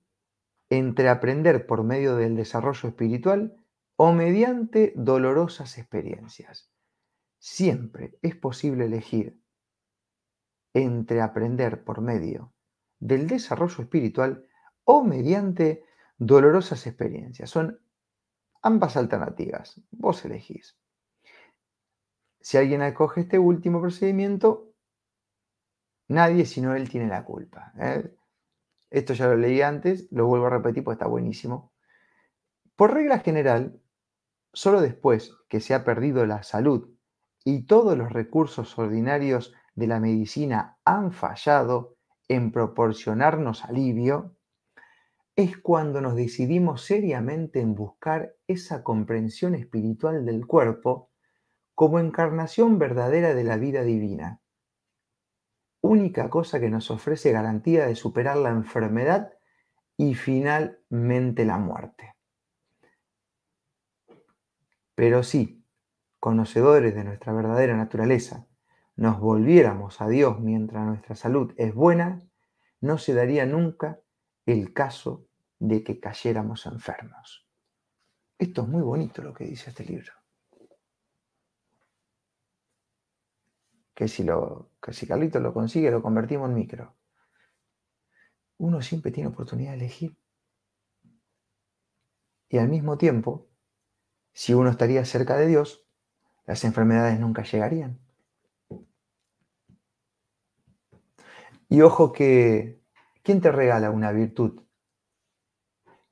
entre 0.71 1.07
aprender 1.07 1.67
por 1.67 1.83
medio 1.83 2.15
del 2.15 2.35
desarrollo 2.35 2.89
espiritual 2.89 3.60
o 4.03 4.13
mediante 4.13 4.93
dolorosas 4.95 5.77
experiencias. 5.77 6.71
Siempre 7.37 8.17
es 8.23 8.35
posible 8.35 8.85
elegir 8.85 9.39
entre 10.73 11.21
aprender 11.21 11.83
por 11.83 12.01
medio 12.01 12.51
del 12.97 13.27
desarrollo 13.27 13.83
espiritual 13.83 14.43
o 14.85 15.03
mediante 15.03 15.85
dolorosas 16.17 16.87
experiencias. 16.87 17.51
Son 17.51 17.79
ambas 18.63 18.97
alternativas. 18.97 19.79
Vos 19.91 20.25
elegís. 20.25 20.79
Si 22.39 22.57
alguien 22.57 22.81
acoge 22.81 23.21
este 23.21 23.37
último 23.37 23.81
procedimiento, 23.81 24.73
nadie 26.07 26.47
sino 26.47 26.73
él 26.73 26.89
tiene 26.89 27.05
la 27.07 27.23
culpa. 27.23 27.71
¿eh? 27.77 28.15
Esto 28.89 29.13
ya 29.13 29.27
lo 29.27 29.35
leí 29.35 29.61
antes, 29.61 30.11
lo 30.11 30.25
vuelvo 30.25 30.47
a 30.47 30.57
repetir 30.57 30.83
porque 30.83 30.95
está 30.95 31.05
buenísimo. 31.05 31.71
Por 32.75 32.95
regla 32.95 33.19
general, 33.19 33.79
solo 34.53 34.81
después 34.81 35.35
que 35.49 35.59
se 35.59 35.73
ha 35.73 35.83
perdido 35.83 36.25
la 36.25 36.43
salud 36.43 36.89
y 37.43 37.65
todos 37.65 37.97
los 37.97 38.11
recursos 38.11 38.77
ordinarios 38.77 39.53
de 39.75 39.87
la 39.87 39.99
medicina 39.99 40.77
han 40.85 41.11
fallado 41.11 41.95
en 42.27 42.51
proporcionarnos 42.51 43.65
alivio, 43.65 44.35
es 45.35 45.57
cuando 45.57 46.01
nos 46.01 46.15
decidimos 46.15 46.83
seriamente 46.83 47.61
en 47.61 47.73
buscar 47.73 48.35
esa 48.47 48.83
comprensión 48.83 49.55
espiritual 49.55 50.25
del 50.25 50.45
cuerpo 50.45 51.09
como 51.73 51.99
encarnación 51.99 52.77
verdadera 52.77 53.33
de 53.33 53.43
la 53.43 53.57
vida 53.57 53.83
divina. 53.83 54.41
Única 55.81 56.29
cosa 56.29 56.59
que 56.59 56.69
nos 56.69 56.91
ofrece 56.91 57.31
garantía 57.31 57.87
de 57.87 57.95
superar 57.95 58.37
la 58.37 58.49
enfermedad 58.49 59.33
y 59.97 60.13
finalmente 60.13 61.43
la 61.43 61.57
muerte. 61.57 62.15
Pero 65.01 65.23
si, 65.23 65.65
conocedores 66.19 66.93
de 66.93 67.03
nuestra 67.03 67.33
verdadera 67.33 67.75
naturaleza, 67.75 68.45
nos 68.95 69.19
volviéramos 69.19 69.99
a 69.99 70.07
Dios 70.07 70.39
mientras 70.39 70.85
nuestra 70.85 71.15
salud 71.15 71.55
es 71.57 71.73
buena, 71.73 72.21
no 72.81 72.99
se 72.99 73.15
daría 73.15 73.47
nunca 73.47 73.99
el 74.45 74.73
caso 74.73 75.25
de 75.57 75.83
que 75.83 75.99
cayéramos 75.99 76.67
enfermos. 76.67 77.49
Esto 78.37 78.61
es 78.61 78.67
muy 78.67 78.83
bonito 78.83 79.23
lo 79.23 79.33
que 79.33 79.45
dice 79.45 79.71
este 79.71 79.85
libro. 79.85 80.13
Que 83.95 84.07
si, 84.07 84.23
lo, 84.23 84.69
que 84.79 84.93
si 84.93 85.07
Carlito 85.07 85.39
lo 85.39 85.51
consigue, 85.51 85.89
lo 85.89 86.03
convertimos 86.03 86.47
en 86.47 86.53
micro. 86.53 86.95
Uno 88.59 88.83
siempre 88.83 89.09
tiene 89.11 89.29
oportunidad 89.29 89.71
de 89.71 89.77
elegir. 89.77 90.15
Y 92.49 92.59
al 92.59 92.69
mismo 92.69 92.99
tiempo, 92.99 93.50
si 94.33 94.53
uno 94.53 94.69
estaría 94.69 95.05
cerca 95.05 95.37
de 95.37 95.47
Dios, 95.47 95.85
las 96.45 96.63
enfermedades 96.63 97.19
nunca 97.19 97.43
llegarían. 97.43 97.99
Y 101.69 101.81
ojo 101.81 102.11
que, 102.11 102.81
¿quién 103.23 103.39
te 103.39 103.51
regala 103.51 103.91
una 103.91 104.11
virtud? 104.11 104.61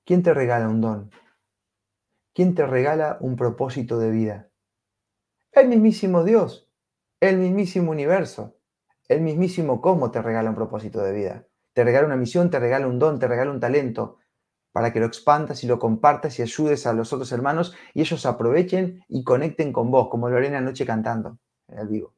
¿Quién 0.05 0.23
te 0.23 0.33
regala 0.33 0.69
un 0.69 0.81
don? 0.81 1.11
¿Quién 2.33 2.55
te 2.55 2.65
regala 2.65 3.17
un 3.19 3.35
propósito 3.35 3.99
de 3.99 4.09
vida? 4.09 4.49
El 5.51 5.67
mismísimo 5.67 6.23
Dios, 6.23 6.71
el 7.19 7.37
mismísimo 7.37 7.91
universo, 7.91 8.57
el 9.09 9.21
mismísimo 9.21 9.81
cosmos 9.81 10.11
te 10.11 10.21
regala 10.21 10.49
un 10.49 10.55
propósito 10.55 11.01
de 11.01 11.11
vida. 11.11 11.47
Te 11.73 11.83
regala 11.83 12.05
una 12.05 12.15
misión, 12.15 12.49
te 12.49 12.59
regala 12.59 12.87
un 12.87 12.99
don, 12.99 13.19
te 13.19 13.27
regala 13.27 13.51
un 13.51 13.59
talento 13.59 14.19
para 14.71 14.93
que 14.93 14.99
lo 14.99 15.05
expandas 15.05 15.63
y 15.63 15.67
lo 15.67 15.79
compartas 15.79 16.39
y 16.39 16.41
ayudes 16.41 16.85
a 16.85 16.93
los 16.93 17.11
otros 17.13 17.31
hermanos 17.31 17.75
y 17.93 18.01
ellos 18.01 18.25
aprovechen 18.25 19.03
y 19.07 19.23
conecten 19.23 19.73
con 19.73 19.91
vos, 19.91 20.09
como 20.09 20.29
Lorena 20.29 20.59
anoche 20.59 20.85
cantando 20.85 21.39
en 21.67 21.79
el 21.79 21.87
vivo. 21.87 22.13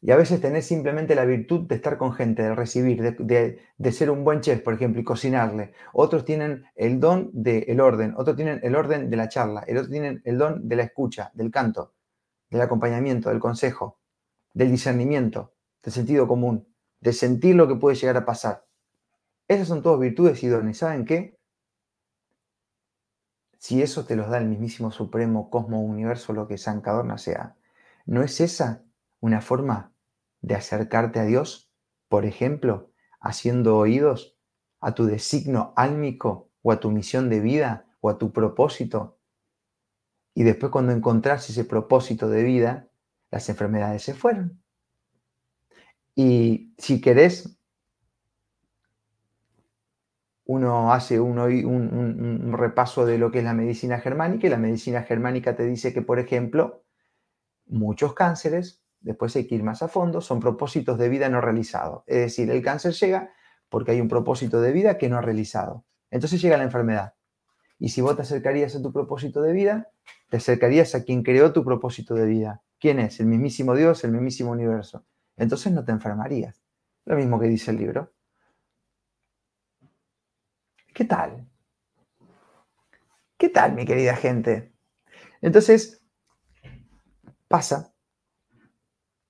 Y 0.00 0.12
a 0.12 0.16
veces 0.16 0.40
tenés 0.40 0.64
simplemente 0.66 1.16
la 1.16 1.24
virtud 1.24 1.66
de 1.66 1.74
estar 1.74 1.98
con 1.98 2.12
gente, 2.12 2.42
de 2.42 2.54
recibir, 2.54 3.02
de, 3.18 3.92
ser 3.92 4.10
un 4.10 4.22
buen 4.22 4.40
chef, 4.40 4.60
por 4.62 4.74
ejemplo, 4.74 5.00
y 5.00 5.04
cocinarle. 5.04 5.72
Otros 5.92 6.24
tienen 6.24 6.66
el 6.76 7.00
don 7.00 7.30
del 7.32 7.80
orden, 7.80 8.14
otros 8.16 8.36
tienen 8.36 8.60
el 8.62 8.76
orden 8.76 9.10
de 9.10 9.16
la 9.16 9.28
charla, 9.28 9.64
el 9.66 9.76
otro 9.76 9.90
tienen 9.90 10.22
el 10.24 10.38
don 10.38 10.68
de 10.68 10.76
la 10.76 10.84
escucha, 10.84 11.32
del 11.34 11.50
canto, 11.50 11.94
del 12.48 12.60
acompañamiento, 12.60 13.28
del 13.28 13.40
consejo, 13.40 13.98
del 14.54 14.70
discernimiento, 14.70 15.54
del 15.82 15.92
sentido 15.92 16.28
común, 16.28 16.68
de 17.00 17.12
sentir 17.12 17.56
lo 17.56 17.66
que 17.66 17.74
puede 17.74 17.96
llegar 17.96 18.16
a 18.18 18.24
pasar. 18.24 18.67
Esas 19.48 19.68
son 19.68 19.82
todas 19.82 20.00
virtudes 20.00 20.42
y 20.44 20.48
dones. 20.48 20.78
¿Saben 20.78 21.04
qué? 21.04 21.38
Si 23.58 23.82
eso 23.82 24.04
te 24.04 24.14
los 24.14 24.28
da 24.30 24.38
el 24.38 24.46
mismísimo 24.46 24.90
Supremo 24.90 25.50
Cosmo 25.50 25.82
Universo, 25.82 26.32
lo 26.32 26.46
que 26.46 26.58
San 26.58 26.80
Cadorna 26.80 27.18
sea, 27.18 27.56
¿no 28.06 28.22
es 28.22 28.40
esa 28.40 28.84
una 29.20 29.40
forma 29.40 29.92
de 30.40 30.54
acercarte 30.54 31.18
a 31.18 31.24
Dios, 31.24 31.72
por 32.08 32.24
ejemplo, 32.24 32.92
haciendo 33.20 33.76
oídos 33.76 34.38
a 34.80 34.94
tu 34.94 35.06
designo 35.06 35.72
álmico 35.76 36.50
o 36.62 36.72
a 36.72 36.80
tu 36.80 36.90
misión 36.90 37.28
de 37.28 37.40
vida 37.40 37.86
o 38.00 38.10
a 38.10 38.18
tu 38.18 38.32
propósito. 38.32 39.18
Y 40.34 40.44
después 40.44 40.70
cuando 40.70 40.92
encontrás 40.92 41.50
ese 41.50 41.64
propósito 41.64 42.28
de 42.28 42.44
vida, 42.44 42.88
las 43.30 43.48
enfermedades 43.48 44.02
se 44.02 44.14
fueron. 44.14 44.62
Y 46.14 46.74
si 46.78 47.00
querés, 47.00 47.57
uno 50.48 50.94
hace 50.94 51.20
un, 51.20 51.38
un, 51.38 52.52
repaso 52.54 53.04
de 53.04 53.18
lo 53.18 53.30
que 53.30 53.38
es 53.38 53.44
la 53.44 53.52
medicina 53.52 54.00
germánica 54.00 54.46
y 54.46 54.50
la 54.50 54.56
medicina 54.56 55.02
germánica 55.02 55.54
te 55.54 55.66
dice 55.66 55.92
que, 55.92 56.00
por 56.00 56.18
ejemplo, 56.18 56.84
muchos 57.66 58.14
cánceres 58.14 58.82
después 59.00 59.36
hay 59.36 59.46
que 59.46 59.56
ir 59.56 59.62
más 59.62 59.82
a 59.82 59.88
fondo, 59.88 60.22
son 60.22 60.40
propósitos 60.40 60.98
de 60.98 61.10
vida 61.10 61.28
no 61.28 61.42
realizados. 61.42 62.02
Es 62.06 62.16
decir, 62.16 62.50
el 62.50 62.62
cáncer 62.62 62.94
llega 62.94 63.30
porque 63.68 63.90
hay 63.90 64.00
un 64.00 64.08
propósito 64.08 64.62
de 64.62 64.72
vida 64.72 64.96
que 64.96 65.10
no 65.10 65.18
ha 65.18 65.20
realizado. 65.20 65.84
Entonces 66.10 66.40
llega 66.40 66.56
la 66.56 66.64
enfermedad. 66.64 67.12
Y 67.78 67.90
si 67.90 68.00
vos 68.00 68.16
te 68.16 68.22
acercarías 68.22 68.74
a 68.74 68.80
tu 68.80 68.90
propósito 68.90 69.42
de 69.42 69.52
vida, 69.52 69.90
te 70.30 70.38
acercarías 70.38 70.94
a 70.94 71.04
quien 71.04 71.22
creó 71.22 71.52
tu 71.52 71.62
propósito 71.62 72.14
de 72.14 72.24
vida. 72.24 72.62
¿Quién 72.80 73.00
es? 73.00 73.20
El 73.20 73.26
mismísimo 73.26 73.74
Dios, 73.74 74.02
el 74.02 74.12
mismísimo 74.12 74.52
universo. 74.52 75.04
Entonces 75.36 75.74
no 75.74 75.84
te 75.84 75.92
enfermarías. 75.92 76.62
Lo 77.04 77.16
mismo 77.16 77.38
que 77.38 77.48
dice 77.48 77.70
el 77.70 77.76
libro. 77.76 78.14
¿Qué 80.98 81.04
tal? 81.04 81.46
¿Qué 83.36 83.48
tal, 83.48 83.72
mi 83.76 83.84
querida 83.84 84.16
gente? 84.16 84.72
Entonces, 85.40 86.04
pasa 87.46 87.94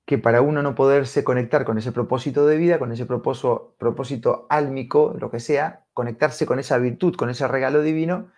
que 0.07 0.17
para 0.17 0.41
uno 0.41 0.63
no 0.63 0.75
poderse 0.75 1.25
conectar 1.25 1.67
con 1.67 1.77
ese 1.77 1.93
propósito 1.93 2.47
de 2.47 2.57
vida, 2.57 2.79
con 2.79 2.91
ese 2.91 3.05
propósito, 3.05 3.75
propósito 3.79 4.47
álmico, 4.49 5.15
lo 5.21 5.31
que 5.31 5.41
sea, 5.41 5.85
conectarse 5.93 6.47
con 6.47 6.59
esa 6.59 6.79
virtud, 6.79 7.15
con 7.17 7.29
ese 7.29 7.47
regalo 7.47 7.83
divino, 7.83 8.33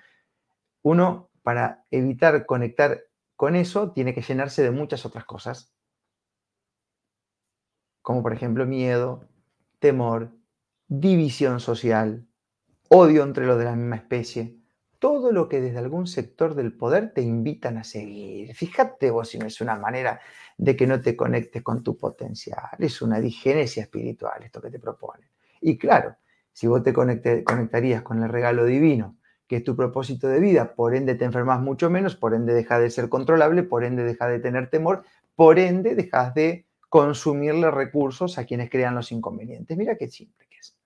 uno 0.82 1.30
para 1.44 1.84
evitar 1.92 2.46
conectar 2.46 3.04
con 3.36 3.54
eso 3.54 3.92
tiene 3.92 4.12
que 4.12 4.22
llenarse 4.22 4.64
de 4.64 4.72
muchas 4.72 5.06
otras 5.06 5.24
cosas, 5.24 5.72
como 8.02 8.24
por 8.24 8.32
ejemplo 8.32 8.66
miedo, 8.66 9.28
temor, 9.78 10.32
división 10.88 11.60
social, 11.60 12.26
odio 12.92 13.22
entre 13.22 13.46
los 13.46 13.56
de 13.56 13.64
la 13.64 13.76
misma 13.76 13.96
especie, 13.96 14.56
todo 14.98 15.30
lo 15.30 15.48
que 15.48 15.60
desde 15.60 15.78
algún 15.78 16.08
sector 16.08 16.54
del 16.56 16.72
poder 16.72 17.12
te 17.14 17.22
invitan 17.22 17.78
a 17.78 17.84
seguir. 17.84 18.52
Fíjate 18.54 19.10
vos 19.12 19.28
si 19.28 19.38
no 19.38 19.46
es 19.46 19.60
una 19.60 19.76
manera 19.76 20.20
de 20.58 20.74
que 20.74 20.88
no 20.88 21.00
te 21.00 21.16
conectes 21.16 21.62
con 21.62 21.84
tu 21.84 21.96
potencial, 21.96 22.76
es 22.78 23.00
una 23.00 23.20
digenesia 23.20 23.84
espiritual 23.84 24.42
esto 24.42 24.60
que 24.60 24.70
te 24.70 24.80
propone. 24.80 25.30
Y 25.60 25.78
claro, 25.78 26.16
si 26.52 26.66
vos 26.66 26.82
te 26.82 26.92
conectarías 26.92 28.02
con 28.02 28.22
el 28.22 28.28
regalo 28.28 28.64
divino, 28.64 29.16
que 29.46 29.56
es 29.56 29.64
tu 29.64 29.76
propósito 29.76 30.26
de 30.26 30.40
vida, 30.40 30.74
por 30.74 30.94
ende 30.94 31.14
te 31.14 31.24
enfermas 31.24 31.60
mucho 31.60 31.90
menos, 31.90 32.16
por 32.16 32.34
ende 32.34 32.54
dejas 32.54 32.80
de 32.80 32.90
ser 32.90 33.08
controlable, 33.08 33.62
por 33.62 33.84
ende 33.84 34.02
dejas 34.02 34.30
de 34.30 34.40
tener 34.40 34.68
temor, 34.68 35.04
por 35.36 35.60
ende 35.60 35.94
dejas 35.94 36.34
de 36.34 36.66
consumirle 36.88 37.70
recursos 37.70 38.36
a 38.36 38.44
quienes 38.46 38.68
crean 38.68 38.96
los 38.96 39.12
inconvenientes. 39.12 39.76
Mira 39.78 39.96
qué 39.96 40.08
simple 40.08 40.46
que 40.50 40.56
es. 40.58 40.79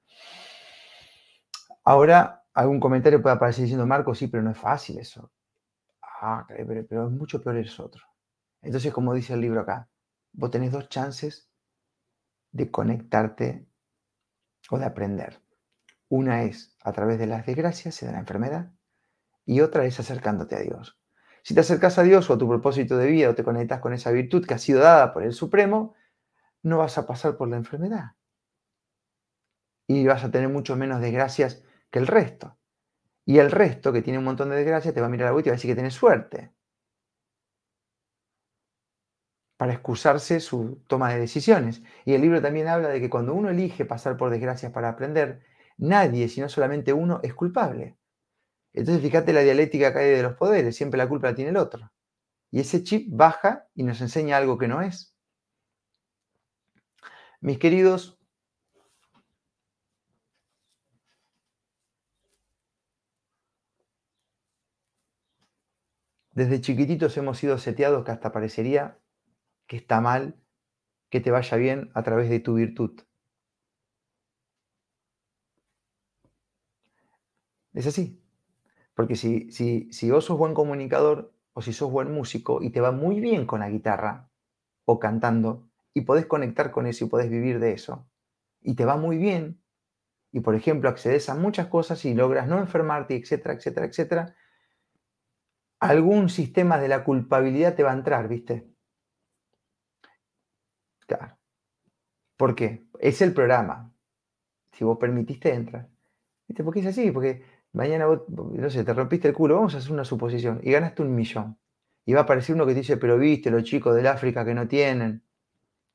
Ahora 1.85 2.45
algún 2.55 2.81
comentario 2.81 3.21
puede 3.21 3.37
aparecer 3.37 3.63
diciendo, 3.63 3.87
Marco, 3.87 4.15
sí, 4.15 4.29
pero 4.29 4.43
no 4.43 4.51
es 4.51 4.59
fácil 4.59 4.99
eso. 4.99 5.31
Ah, 6.03 6.45
pero, 6.49 6.87
pero 6.89 7.07
es 7.07 7.13
mucho 7.13 7.43
peor 7.43 7.57
eso 7.59 7.85
otro. 7.85 8.03
Entonces, 8.63 8.93
como 8.93 9.13
dice 9.13 9.35
el 9.35 9.41
libro 9.41 9.61
acá, 9.61 9.89
vos 10.33 10.51
tenés 10.51 10.73
dos 10.73 10.89
chances 10.89 11.51
de 12.53 12.71
conectarte 12.71 13.67
o 14.71 14.79
de 14.79 14.85
aprender. 14.87 15.41
Una 16.09 16.45
es 16.45 16.77
a 16.83 16.93
través 16.93 17.19
de 17.19 17.27
las 17.27 17.45
desgracias 17.45 18.03
y 18.03 18.07
de 18.07 18.13
la 18.13 18.21
enfermedad, 18.21 18.73
y 19.45 19.61
otra 19.61 19.85
es 19.85 20.01
acercándote 20.01 20.57
a 20.57 20.61
Dios. 20.61 20.99
Si 21.43 21.55
te 21.55 21.61
acercas 21.61 21.99
a 21.99 22.03
Dios 22.03 22.31
o 22.31 22.35
a 22.35 22.39
tu 22.39 22.49
propósito 22.49 22.97
de 22.97 23.09
vida 23.09 23.29
o 23.29 23.35
te 23.35 23.45
conectas 23.45 23.81
con 23.81 23.93
esa 23.93 24.11
virtud 24.11 24.47
que 24.47 24.55
ha 24.55 24.59
sido 24.59 24.81
dada 24.81 25.13
por 25.13 25.25
el 25.25 25.35
Supremo, 25.35 25.95
no 26.63 26.79
vas 26.79 26.97
a 26.97 27.07
pasar 27.07 27.37
por 27.37 27.49
la 27.49 27.57
enfermedad. 27.57 28.13
Y 29.87 30.07
vas 30.07 30.25
a 30.25 30.31
tener 30.31 30.49
mucho 30.49 30.77
menos 30.77 31.03
desgracias 31.03 31.63
que 31.95 32.01
el 32.01 32.09
resto. 32.09 32.59
Y 33.25 33.39
el 33.39 33.53
resto, 33.53 33.93
que 33.93 34.03
tiene 34.03 34.19
un 34.19 34.25
montón 34.25 34.51
de 34.51 34.57
desgracias, 34.57 34.93
te 34.93 35.01
va 35.01 35.07
a 35.07 35.11
mirar 35.11 35.29
a 35.29 35.31
vos 35.31 35.43
y 35.43 35.45
te 35.45 35.51
va 35.51 35.55
a 35.55 35.59
decir 35.59 35.71
que 35.71 35.77
tienes 35.77 35.95
suerte. 35.95 36.51
para 39.57 39.73
excusarse 39.73 40.41
su 40.41 40.83
toma 40.89 41.13
de 41.13 41.21
decisiones. 41.21 41.83
Y 42.05 42.15
el 42.15 42.21
libro 42.21 42.43
también 42.43 42.67
habla 42.67 42.89
de 42.89 43.01
que 43.01 43.09
cuando 43.09 43.33
uno 43.33 43.49
elige 43.49 43.85
pasar 43.85 44.17
por 44.17 44.29
desgracias 44.31 44.73
para 44.73 44.89
aprender, 44.89 45.43
nadie, 45.79 46.29
sino 46.29 46.49
solamente 46.49 46.93
uno, 46.93 47.21
es 47.23 47.33
culpable. 47.33 47.97
Entonces 48.73 49.01
fíjate 49.01 49.33
la 49.33 49.43
dialéctica 49.43 49.93
que 49.93 50.01
hay 50.01 50.11
de 50.11 50.23
los 50.25 50.35
poderes, 50.35 50.75
siempre 50.75 50.99
la 50.99 51.09
culpa 51.09 51.29
la 51.29 51.37
tiene 51.37 51.51
el 51.51 51.57
otro. 51.57 51.93
Y 52.51 52.59
ese 52.59 52.83
chip 52.83 53.07
baja 53.13 53.69
y 53.73 53.85
nos 53.85 54.01
enseña 54.01 54.37
algo 54.37 54.59
que 54.59 54.67
no 54.67 54.83
es. 54.83 55.17
Mis 57.41 57.59
queridos, 57.59 58.19
desde 66.35 66.61
chiquititos 66.61 67.17
hemos 67.17 67.39
sido 67.39 67.59
seteados 67.59 68.05
que 68.05 68.11
hasta 68.11 68.33
parecería 68.33 68.99
que 69.67 69.77
está 69.77 70.01
mal 70.01 70.37
que 71.09 71.21
te 71.21 71.31
vaya 71.31 71.57
bien 71.57 71.91
a 71.95 72.03
través 72.03 72.29
de 72.29 72.41
tu 72.41 72.55
virtud. 72.55 73.01
Es 77.73 77.87
así. 77.87 78.21
Porque 78.95 79.17
si, 79.17 79.51
si, 79.51 79.89
si 79.93 80.11
vos 80.11 80.25
sos 80.25 80.39
buen 80.39 80.55
comunicador 80.55 81.33
o 81.53 81.63
si 81.63 81.73
sos 81.73 81.91
buen 81.91 82.13
músico 82.13 82.63
y 82.63 82.71
te 82.71 82.81
va 82.81 82.93
muy 82.93 83.21
bien 83.21 83.47
con 83.47 83.61
la 83.61 83.71
guitarra 83.71 84.29
o 84.85 84.99
cantando 84.99 85.69
y 85.93 86.03
podés 86.03 86.27
conectar 86.27 86.71
con 86.71 86.87
eso 86.87 87.05
y 87.05 87.09
podés 87.09 87.31
vivir 87.31 87.59
de 87.61 87.73
eso 87.73 88.09
y 88.61 88.75
te 88.75 88.85
va 88.85 88.97
muy 88.97 89.19
bien 89.19 89.61
y 90.33 90.41
por 90.41 90.57
ejemplo 90.57 90.89
accedes 90.89 91.29
a 91.29 91.37
muchas 91.37 91.69
cosas 91.69 92.05
y 92.05 92.15
logras 92.15 92.49
no 92.49 92.59
enfermarte, 92.59 93.15
etcétera, 93.17 93.55
etcétera, 93.55 93.87
etcétera, 93.87 94.37
algún 95.85 96.31
sistema 96.31 96.79
de 96.79 96.89
la 96.89 97.05
culpabilidad 97.05 97.75
te 97.75 97.83
va 97.83 97.91
a 97.91 97.95
entrar, 97.95 98.27
¿viste? 98.27 98.67
Claro. 101.07 101.37
¿Por 102.39 102.55
qué? 102.55 102.87
Es 102.99 103.21
el 103.21 103.35
programa. 103.35 103.93
Si 104.73 104.83
vos 104.83 104.97
permitiste, 104.99 105.53
entra. 105.53 105.89
¿Viste? 106.49 106.65
Porque 106.65 106.81
es 106.81 106.87
así, 106.87 107.11
porque 107.11 107.43
mañana 107.73 108.07
vos, 108.07 108.23
no 108.29 108.71
sé, 108.71 108.83
te 108.83 108.95
rompiste 108.95 109.29
el 109.29 109.35
culo, 109.35 109.57
vamos 109.57 109.75
a 109.75 109.79
hacer 109.79 109.93
una 109.93 110.05
suposición, 110.05 110.61
y 110.63 110.73
ganaste 110.73 111.03
un 111.03 111.15
millón. 111.15 111.59
Y 112.07 112.15
va 112.15 112.21
a 112.21 112.23
aparecer 112.25 112.55
uno 112.55 112.67
que 112.67 112.73
te 112.73 112.81
dice, 112.81 112.97
pero 112.97 113.19
viste 113.19 113.51
los 113.51 113.65
chicos 113.65 113.95
del 113.95 114.07
África 114.07 114.45
que 114.45 114.55
no 114.55 114.67
tienen. 114.67 115.23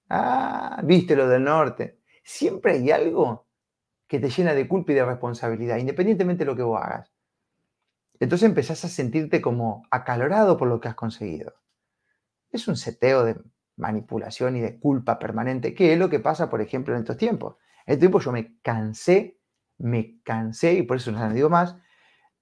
Ah, 0.10 0.82
viste 0.84 1.16
los 1.16 1.30
del 1.30 1.44
norte. 1.44 2.00
Siempre 2.24 2.74
hay 2.74 2.92
algo 2.92 3.48
que 4.08 4.20
te 4.20 4.30
llena 4.30 4.54
de 4.54 4.68
culpa 4.68 4.92
y 4.92 4.96
de 4.96 5.06
responsabilidad, 5.06 5.78
independientemente 5.78 6.46
de 6.46 6.52
lo 6.52 6.56
que 6.56 6.64
vos 6.64 6.80
hagas. 6.82 7.12
Entonces 8.20 8.48
empezás 8.48 8.84
a 8.86 8.90
sentirte 8.90 9.42
como 9.42 9.84
acalorado 9.92 10.58
por 10.58 10.68
lo 10.68 10.80
que 10.80 10.90
has 10.90 10.96
conseguido. 10.96 11.54
Es 12.52 12.68
un 12.68 12.76
seteo 12.76 13.24
de 13.24 13.38
manipulación 13.78 14.58
y 14.58 14.62
de 14.62 14.80
culpa 14.80 15.20
permanente, 15.20 15.74
que 15.74 15.94
es 15.94 16.00
lo 16.00 16.10
que 16.10 16.20
pasa, 16.20 16.50
por 16.50 16.62
ejemplo, 16.62 16.94
en 16.94 17.02
estos 17.02 17.18
tiempos. 17.18 17.56
En 17.86 17.94
este 17.94 18.02
tiempo 18.02 18.20
yo 18.20 18.32
me 18.32 18.60
cansé, 18.62 19.40
me 19.78 20.20
cansé, 20.24 20.74
y 20.74 20.84
por 20.84 20.98
eso 20.98 21.12
no 21.12 21.34
digo 21.34 21.50
más, 21.50 21.78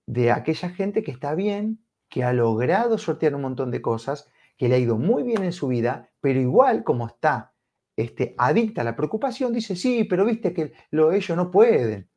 de 0.07 0.31
aquella 0.31 0.69
gente 0.69 1.03
que 1.03 1.11
está 1.11 1.35
bien, 1.35 1.85
que 2.09 2.23
ha 2.23 2.33
logrado 2.33 2.97
sortear 2.97 3.35
un 3.35 3.41
montón 3.41 3.69
de 3.69 3.81
cosas, 3.81 4.29
que 4.57 4.67
le 4.67 4.75
ha 4.75 4.79
ido 4.79 4.97
muy 4.97 5.23
bien 5.23 5.43
en 5.43 5.51
su 5.51 5.67
vida, 5.67 6.09
pero 6.21 6.39
igual 6.39 6.83
como 6.83 7.07
está 7.07 7.53
este, 7.95 8.33
adicta 8.37 8.81
a 8.81 8.83
la 8.83 8.95
preocupación, 8.95 9.53
dice, 9.53 9.75
sí, 9.75 10.03
pero 10.05 10.25
viste 10.25 10.53
que 10.53 10.73
lo, 10.91 11.11
ellos 11.11 11.35
no 11.37 11.51
pueden, 11.51 12.09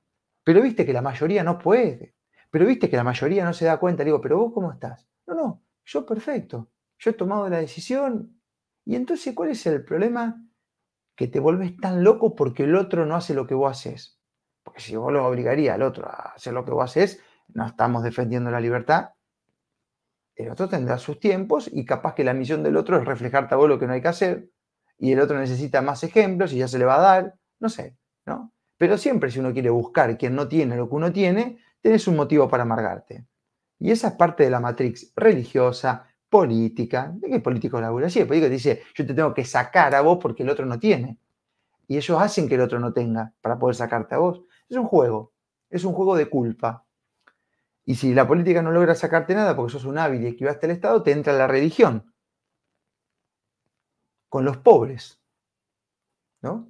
pero 0.44 0.62
viste 0.62 0.87
que 0.87 0.92
la 0.92 1.03
mayoría 1.03 1.42
no 1.42 1.59
puede, 1.59 2.14
pero 2.50 2.66
viste 2.66 2.90
que 2.90 2.96
la 2.96 3.04
mayoría 3.04 3.44
no 3.44 3.52
se 3.52 3.64
da 3.64 3.78
cuenta, 3.78 4.04
digo, 4.04 4.20
pero 4.20 4.38
vos 4.38 4.52
cómo 4.52 4.72
estás? 4.72 5.08
No, 5.26 5.34
no, 5.34 5.62
yo 5.84 6.04
perfecto, 6.04 6.70
yo 6.98 7.10
he 7.10 7.14
tomado 7.14 7.48
la 7.48 7.58
decisión, 7.58 8.40
y 8.84 8.96
entonces, 8.96 9.34
¿cuál 9.34 9.50
es 9.50 9.64
el 9.66 9.84
problema? 9.84 10.42
Que 11.14 11.28
te 11.28 11.38
vuelves 11.38 11.76
tan 11.76 12.02
loco 12.02 12.34
porque 12.34 12.64
el 12.64 12.74
otro 12.74 13.06
no 13.06 13.14
hace 13.14 13.34
lo 13.34 13.46
que 13.46 13.54
vos 13.54 13.70
haces. 13.70 14.18
Porque 14.62 14.80
si 14.80 14.96
vos 14.96 15.12
lo 15.12 15.26
obligaría 15.26 15.74
al 15.74 15.82
otro 15.82 16.08
a 16.08 16.32
hacer 16.34 16.52
lo 16.52 16.64
que 16.64 16.72
vos 16.72 16.84
haces, 16.84 17.22
no 17.54 17.66
estamos 17.66 18.02
defendiendo 18.02 18.50
la 18.50 18.60
libertad. 18.60 19.10
El 20.34 20.50
otro 20.50 20.68
tendrá 20.68 20.98
sus 20.98 21.20
tiempos 21.20 21.68
y 21.72 21.84
capaz 21.84 22.14
que 22.14 22.24
la 22.24 22.34
misión 22.34 22.62
del 22.62 22.76
otro 22.76 22.98
es 22.98 23.04
reflejarte 23.04 23.54
a 23.54 23.58
vos 23.58 23.68
lo 23.68 23.78
que 23.78 23.86
no 23.86 23.92
hay 23.92 24.02
que 24.02 24.08
hacer. 24.08 24.50
Y 24.98 25.12
el 25.12 25.20
otro 25.20 25.38
necesita 25.38 25.82
más 25.82 26.02
ejemplos 26.02 26.52
y 26.52 26.58
ya 26.58 26.68
se 26.68 26.78
le 26.78 26.84
va 26.84 26.96
a 26.96 27.00
dar. 27.00 27.34
No 27.58 27.68
sé, 27.68 27.96
¿no? 28.26 28.52
Pero 28.78 28.96
siempre 28.96 29.30
si 29.30 29.38
uno 29.38 29.52
quiere 29.52 29.70
buscar 29.70 30.16
quien 30.16 30.34
no 30.34 30.48
tiene 30.48 30.76
lo 30.76 30.88
que 30.88 30.94
uno 30.94 31.12
tiene, 31.12 31.58
tenés 31.80 32.06
un 32.08 32.16
motivo 32.16 32.48
para 32.48 32.62
amargarte. 32.64 33.26
Y 33.78 33.90
esa 33.90 34.08
es 34.08 34.14
parte 34.14 34.44
de 34.44 34.50
la 34.50 34.60
matrix 34.60 35.12
religiosa, 35.16 36.06
política. 36.28 37.12
¿De 37.14 37.28
qué 37.28 37.40
político 37.40 37.80
labura? 37.80 38.08
Sí, 38.08 38.20
el 38.20 38.26
político 38.26 38.50
dice, 38.50 38.82
yo 38.94 39.06
te 39.06 39.14
tengo 39.14 39.34
que 39.34 39.44
sacar 39.44 39.94
a 39.94 40.00
vos 40.00 40.18
porque 40.20 40.42
el 40.42 40.50
otro 40.50 40.66
no 40.66 40.78
tiene. 40.78 41.18
Y 41.88 41.96
ellos 41.96 42.20
hacen 42.20 42.48
que 42.48 42.54
el 42.54 42.60
otro 42.60 42.78
no 42.78 42.92
tenga 42.92 43.32
para 43.40 43.58
poder 43.58 43.74
sacarte 43.74 44.14
a 44.14 44.18
vos. 44.18 44.42
Es 44.68 44.76
un 44.76 44.86
juego, 44.86 45.32
es 45.68 45.84
un 45.84 45.92
juego 45.92 46.16
de 46.16 46.30
culpa. 46.30 46.86
Y 47.84 47.96
si 47.96 48.14
la 48.14 48.28
política 48.28 48.62
no 48.62 48.70
logra 48.70 48.94
sacarte 48.94 49.34
nada 49.34 49.56
porque 49.56 49.72
sos 49.72 49.84
un 49.84 49.98
hábil 49.98 50.22
y 50.22 50.28
esquivaste 50.28 50.66
el 50.66 50.72
Estado, 50.72 51.02
te 51.02 51.10
entra 51.10 51.32
la 51.32 51.48
religión. 51.48 52.12
Con 54.28 54.44
los 54.44 54.58
pobres. 54.58 55.20
¿No? 56.42 56.69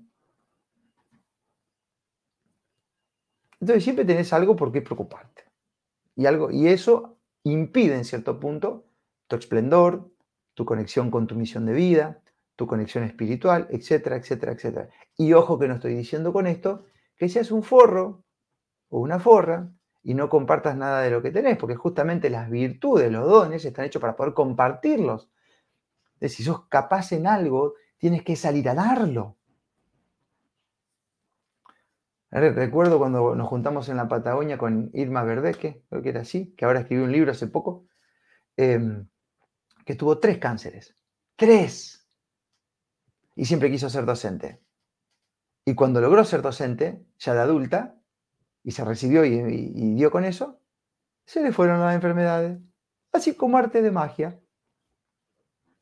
Entonces 3.60 3.84
siempre 3.84 4.04
tenés 4.04 4.32
algo 4.32 4.56
por 4.56 4.72
qué 4.72 4.82
preocuparte. 4.82 5.44
Y, 6.16 6.26
algo, 6.26 6.50
y 6.50 6.68
eso 6.68 7.18
impide 7.44 7.94
en 7.94 8.04
cierto 8.04 8.40
punto 8.40 8.86
tu 9.26 9.36
esplendor, 9.36 10.10
tu 10.54 10.64
conexión 10.64 11.10
con 11.10 11.26
tu 11.26 11.34
misión 11.34 11.66
de 11.66 11.72
vida, 11.72 12.22
tu 12.56 12.66
conexión 12.66 13.04
espiritual, 13.04 13.68
etcétera, 13.70 14.16
etcétera, 14.16 14.52
etcétera. 14.52 14.88
Y 15.16 15.32
ojo 15.32 15.58
que 15.58 15.68
no 15.68 15.74
estoy 15.74 15.94
diciendo 15.94 16.32
con 16.32 16.46
esto 16.46 16.84
que 17.16 17.28
seas 17.28 17.50
un 17.50 17.62
forro 17.62 18.24
o 18.88 19.00
una 19.00 19.18
forra 19.18 19.70
y 20.02 20.14
no 20.14 20.28
compartas 20.28 20.76
nada 20.76 21.02
de 21.02 21.10
lo 21.10 21.22
que 21.22 21.30
tenés, 21.30 21.58
porque 21.58 21.76
justamente 21.76 22.30
las 22.30 22.50
virtudes, 22.50 23.12
los 23.12 23.28
dones 23.28 23.64
están 23.64 23.84
hechos 23.84 24.00
para 24.00 24.16
poder 24.16 24.34
compartirlos. 24.34 25.30
Entonces, 26.14 26.36
si 26.36 26.42
sos 26.42 26.66
capaz 26.68 27.12
en 27.12 27.26
algo, 27.26 27.74
tienes 27.98 28.22
que 28.22 28.36
salir 28.36 28.68
a 28.68 28.74
darlo. 28.74 29.36
Recuerdo 32.30 32.98
cuando 32.98 33.34
nos 33.34 33.48
juntamos 33.48 33.88
en 33.88 33.96
la 33.96 34.06
Patagonia 34.06 34.56
con 34.56 34.90
Irma 34.92 35.24
Verdeque, 35.24 35.82
creo 35.88 36.02
que 36.02 36.10
era 36.10 36.20
así, 36.20 36.54
que 36.56 36.64
ahora 36.64 36.80
escribió 36.80 37.04
un 37.04 37.12
libro 37.12 37.32
hace 37.32 37.48
poco, 37.48 37.88
em, 38.56 39.08
que 39.84 39.96
tuvo 39.96 40.18
tres 40.18 40.38
cánceres. 40.38 40.94
¡Tres! 41.34 42.08
Y 43.34 43.46
siempre 43.46 43.70
quiso 43.70 43.90
ser 43.90 44.04
docente. 44.04 44.62
Y 45.64 45.74
cuando 45.74 46.00
logró 46.00 46.24
ser 46.24 46.42
docente, 46.42 47.04
ya 47.18 47.34
de 47.34 47.40
adulta, 47.40 47.96
y 48.62 48.72
se 48.72 48.84
recibió 48.84 49.24
y, 49.24 49.94
dio 49.94 50.10
con 50.10 50.24
eso, 50.24 50.60
se 51.24 51.42
le 51.42 51.52
fueron 51.52 51.80
las 51.80 51.94
enfermedades. 51.94 52.60
Así 53.12 53.34
como 53.34 53.58
arte 53.58 53.82
de 53.82 53.90
magia. 53.90 54.40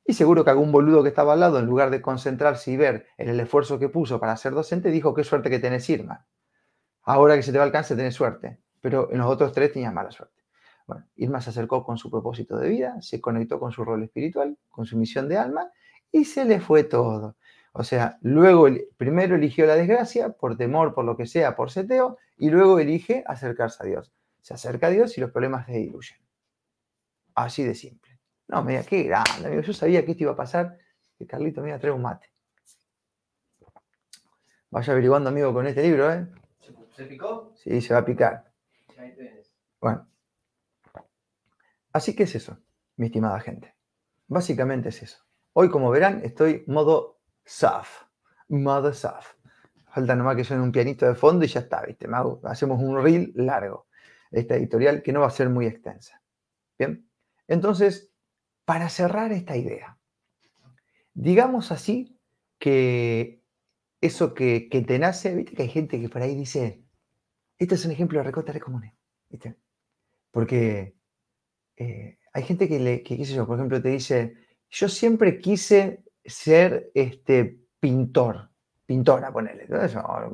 Y 0.04 0.14
seguro 0.14 0.44
que 0.44 0.50
algún 0.50 0.72
boludo 0.72 1.02
que 1.02 1.10
estaba 1.10 1.34
al 1.34 1.40
lado, 1.40 1.58
en 1.58 1.66
lugar 1.66 1.90
de 1.90 2.00
concentrarse 2.00 2.70
y 2.70 2.78
ver 2.78 3.06
en 3.18 3.28
el 3.28 3.38
esfuerzo 3.40 3.78
que 3.78 3.90
puso 3.90 4.18
para 4.18 4.36
ser 4.36 4.52
docente, 4.54 4.90
dijo, 4.90 5.12
qué 5.12 5.24
suerte 5.24 5.50
que 5.50 5.58
tenés, 5.58 5.88
Irma. 5.90 6.26
Ahora 7.08 7.36
que 7.36 7.42
se 7.42 7.52
te 7.52 7.58
va 7.58 7.64
el 7.64 7.72
cáncer, 7.72 7.96
tenés 7.96 8.14
suerte. 8.14 8.58
Pero 8.82 9.10
en 9.10 9.16
los 9.16 9.30
otros 9.30 9.50
tres 9.52 9.72
tenías 9.72 9.94
mala 9.94 10.10
suerte. 10.10 10.44
Bueno, 10.86 11.06
Irma 11.16 11.40
se 11.40 11.48
acercó 11.48 11.82
con 11.82 11.96
su 11.96 12.10
propósito 12.10 12.58
de 12.58 12.68
vida, 12.68 13.00
se 13.00 13.18
conectó 13.18 13.58
con 13.58 13.72
su 13.72 13.82
rol 13.82 14.02
espiritual, 14.02 14.58
con 14.68 14.84
su 14.84 14.98
misión 14.98 15.26
de 15.26 15.38
alma 15.38 15.72
y 16.12 16.26
se 16.26 16.44
le 16.44 16.60
fue 16.60 16.84
todo. 16.84 17.36
O 17.72 17.82
sea, 17.82 18.18
luego 18.20 18.68
primero 18.98 19.36
eligió 19.36 19.64
la 19.64 19.74
desgracia 19.74 20.32
por 20.32 20.58
temor, 20.58 20.94
por 20.94 21.06
lo 21.06 21.16
que 21.16 21.24
sea, 21.24 21.56
por 21.56 21.70
seteo, 21.70 22.18
y 22.36 22.50
luego 22.50 22.78
elige 22.78 23.24
acercarse 23.26 23.82
a 23.82 23.86
Dios. 23.86 24.12
Se 24.42 24.52
acerca 24.52 24.88
a 24.88 24.90
Dios 24.90 25.16
y 25.16 25.22
los 25.22 25.30
problemas 25.30 25.64
se 25.64 25.72
diluyen. 25.72 26.18
Así 27.34 27.64
de 27.64 27.74
simple. 27.74 28.20
No, 28.48 28.62
mira, 28.62 28.82
qué 28.82 29.04
grande, 29.04 29.46
amigo. 29.46 29.62
Yo 29.62 29.72
sabía 29.72 30.04
que 30.04 30.10
esto 30.10 30.24
iba 30.24 30.32
a 30.32 30.36
pasar, 30.36 30.76
que 31.16 31.26
Carlito 31.26 31.62
me 31.62 31.68
iba 31.68 31.76
a 31.78 31.80
traer 31.80 31.94
un 31.94 32.02
mate. 32.02 32.30
Vaya 34.70 34.92
averiguando, 34.92 35.30
amigo, 35.30 35.54
con 35.54 35.66
este 35.66 35.82
libro, 35.82 36.12
¿eh? 36.12 36.26
¿Se 36.98 37.04
picó? 37.04 37.52
Sí, 37.54 37.80
se 37.80 37.94
va 37.94 38.00
a 38.00 38.04
picar. 38.04 38.50
Bueno, 39.80 40.08
Así 41.92 42.16
que 42.16 42.24
es 42.24 42.34
eso, 42.34 42.58
mi 42.96 43.06
estimada 43.06 43.38
gente. 43.38 43.76
Básicamente 44.26 44.88
es 44.88 45.04
eso. 45.04 45.24
Hoy, 45.52 45.70
como 45.70 45.90
verán, 45.90 46.22
estoy 46.24 46.64
modo 46.66 47.20
SAF. 47.44 48.02
Modo 48.48 48.92
SAF. 48.92 49.34
Falta 49.94 50.16
nomás 50.16 50.34
que 50.34 50.42
suene 50.42 50.60
un 50.60 50.72
pianito 50.72 51.06
de 51.06 51.14
fondo 51.14 51.44
y 51.44 51.48
ya 51.48 51.60
está, 51.60 51.82
¿viste? 51.82 52.08
Hacemos 52.42 52.82
un 52.82 53.00
reel 53.00 53.30
largo. 53.36 53.86
Esta 54.32 54.56
editorial 54.56 55.00
que 55.00 55.12
no 55.12 55.20
va 55.20 55.28
a 55.28 55.30
ser 55.30 55.50
muy 55.50 55.66
extensa. 55.66 56.20
Bien. 56.76 57.08
Entonces, 57.46 58.10
para 58.64 58.88
cerrar 58.88 59.30
esta 59.30 59.56
idea, 59.56 60.00
digamos 61.14 61.70
así 61.70 62.18
que 62.58 63.44
eso 64.00 64.34
que, 64.34 64.68
te 64.68 64.98
nace, 64.98 65.36
viste 65.36 65.54
que 65.54 65.62
hay 65.62 65.68
gente 65.68 66.00
que 66.00 66.08
por 66.08 66.22
ahí 66.22 66.34
dice, 66.34 66.87
este 67.58 67.74
es 67.74 67.84
un 67.84 67.92
ejemplo 67.92 68.18
de 68.18 68.24
recota 68.24 68.52
de 68.52 68.60
común, 68.60 68.90
¿viste? 69.28 69.56
Porque 70.30 70.94
eh, 71.76 72.18
hay 72.32 72.42
gente 72.42 72.68
que, 72.68 72.78
le, 72.78 73.02
qué 73.02 73.22
yo, 73.24 73.46
por 73.46 73.56
ejemplo, 73.56 73.82
te 73.82 73.88
dice, 73.88 74.34
yo 74.70 74.88
siempre 74.88 75.38
quise 75.38 76.04
ser 76.24 76.90
este, 76.94 77.60
pintor, 77.80 78.50
pintora, 78.86 79.32
ponele, 79.32 79.66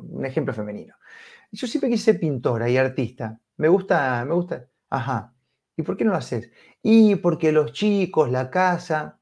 un 0.01 0.25
ejemplo 0.25 0.53
femenino. 0.53 0.95
Yo 1.51 1.67
siempre 1.67 1.89
quise 1.89 2.11
ser 2.11 2.19
pintora 2.19 2.69
y 2.69 2.77
artista. 2.77 3.39
Me 3.57 3.67
gusta, 3.69 4.23
me 4.25 4.33
gusta. 4.33 4.67
Ajá. 4.89 5.33
¿Y 5.77 5.83
por 5.83 5.97
qué 5.97 6.05
no 6.05 6.11
lo 6.11 6.17
haces? 6.17 6.51
Y 6.81 7.15
porque 7.15 7.51
los 7.51 7.73
chicos, 7.73 8.29
la 8.31 8.49
casa, 8.49 9.19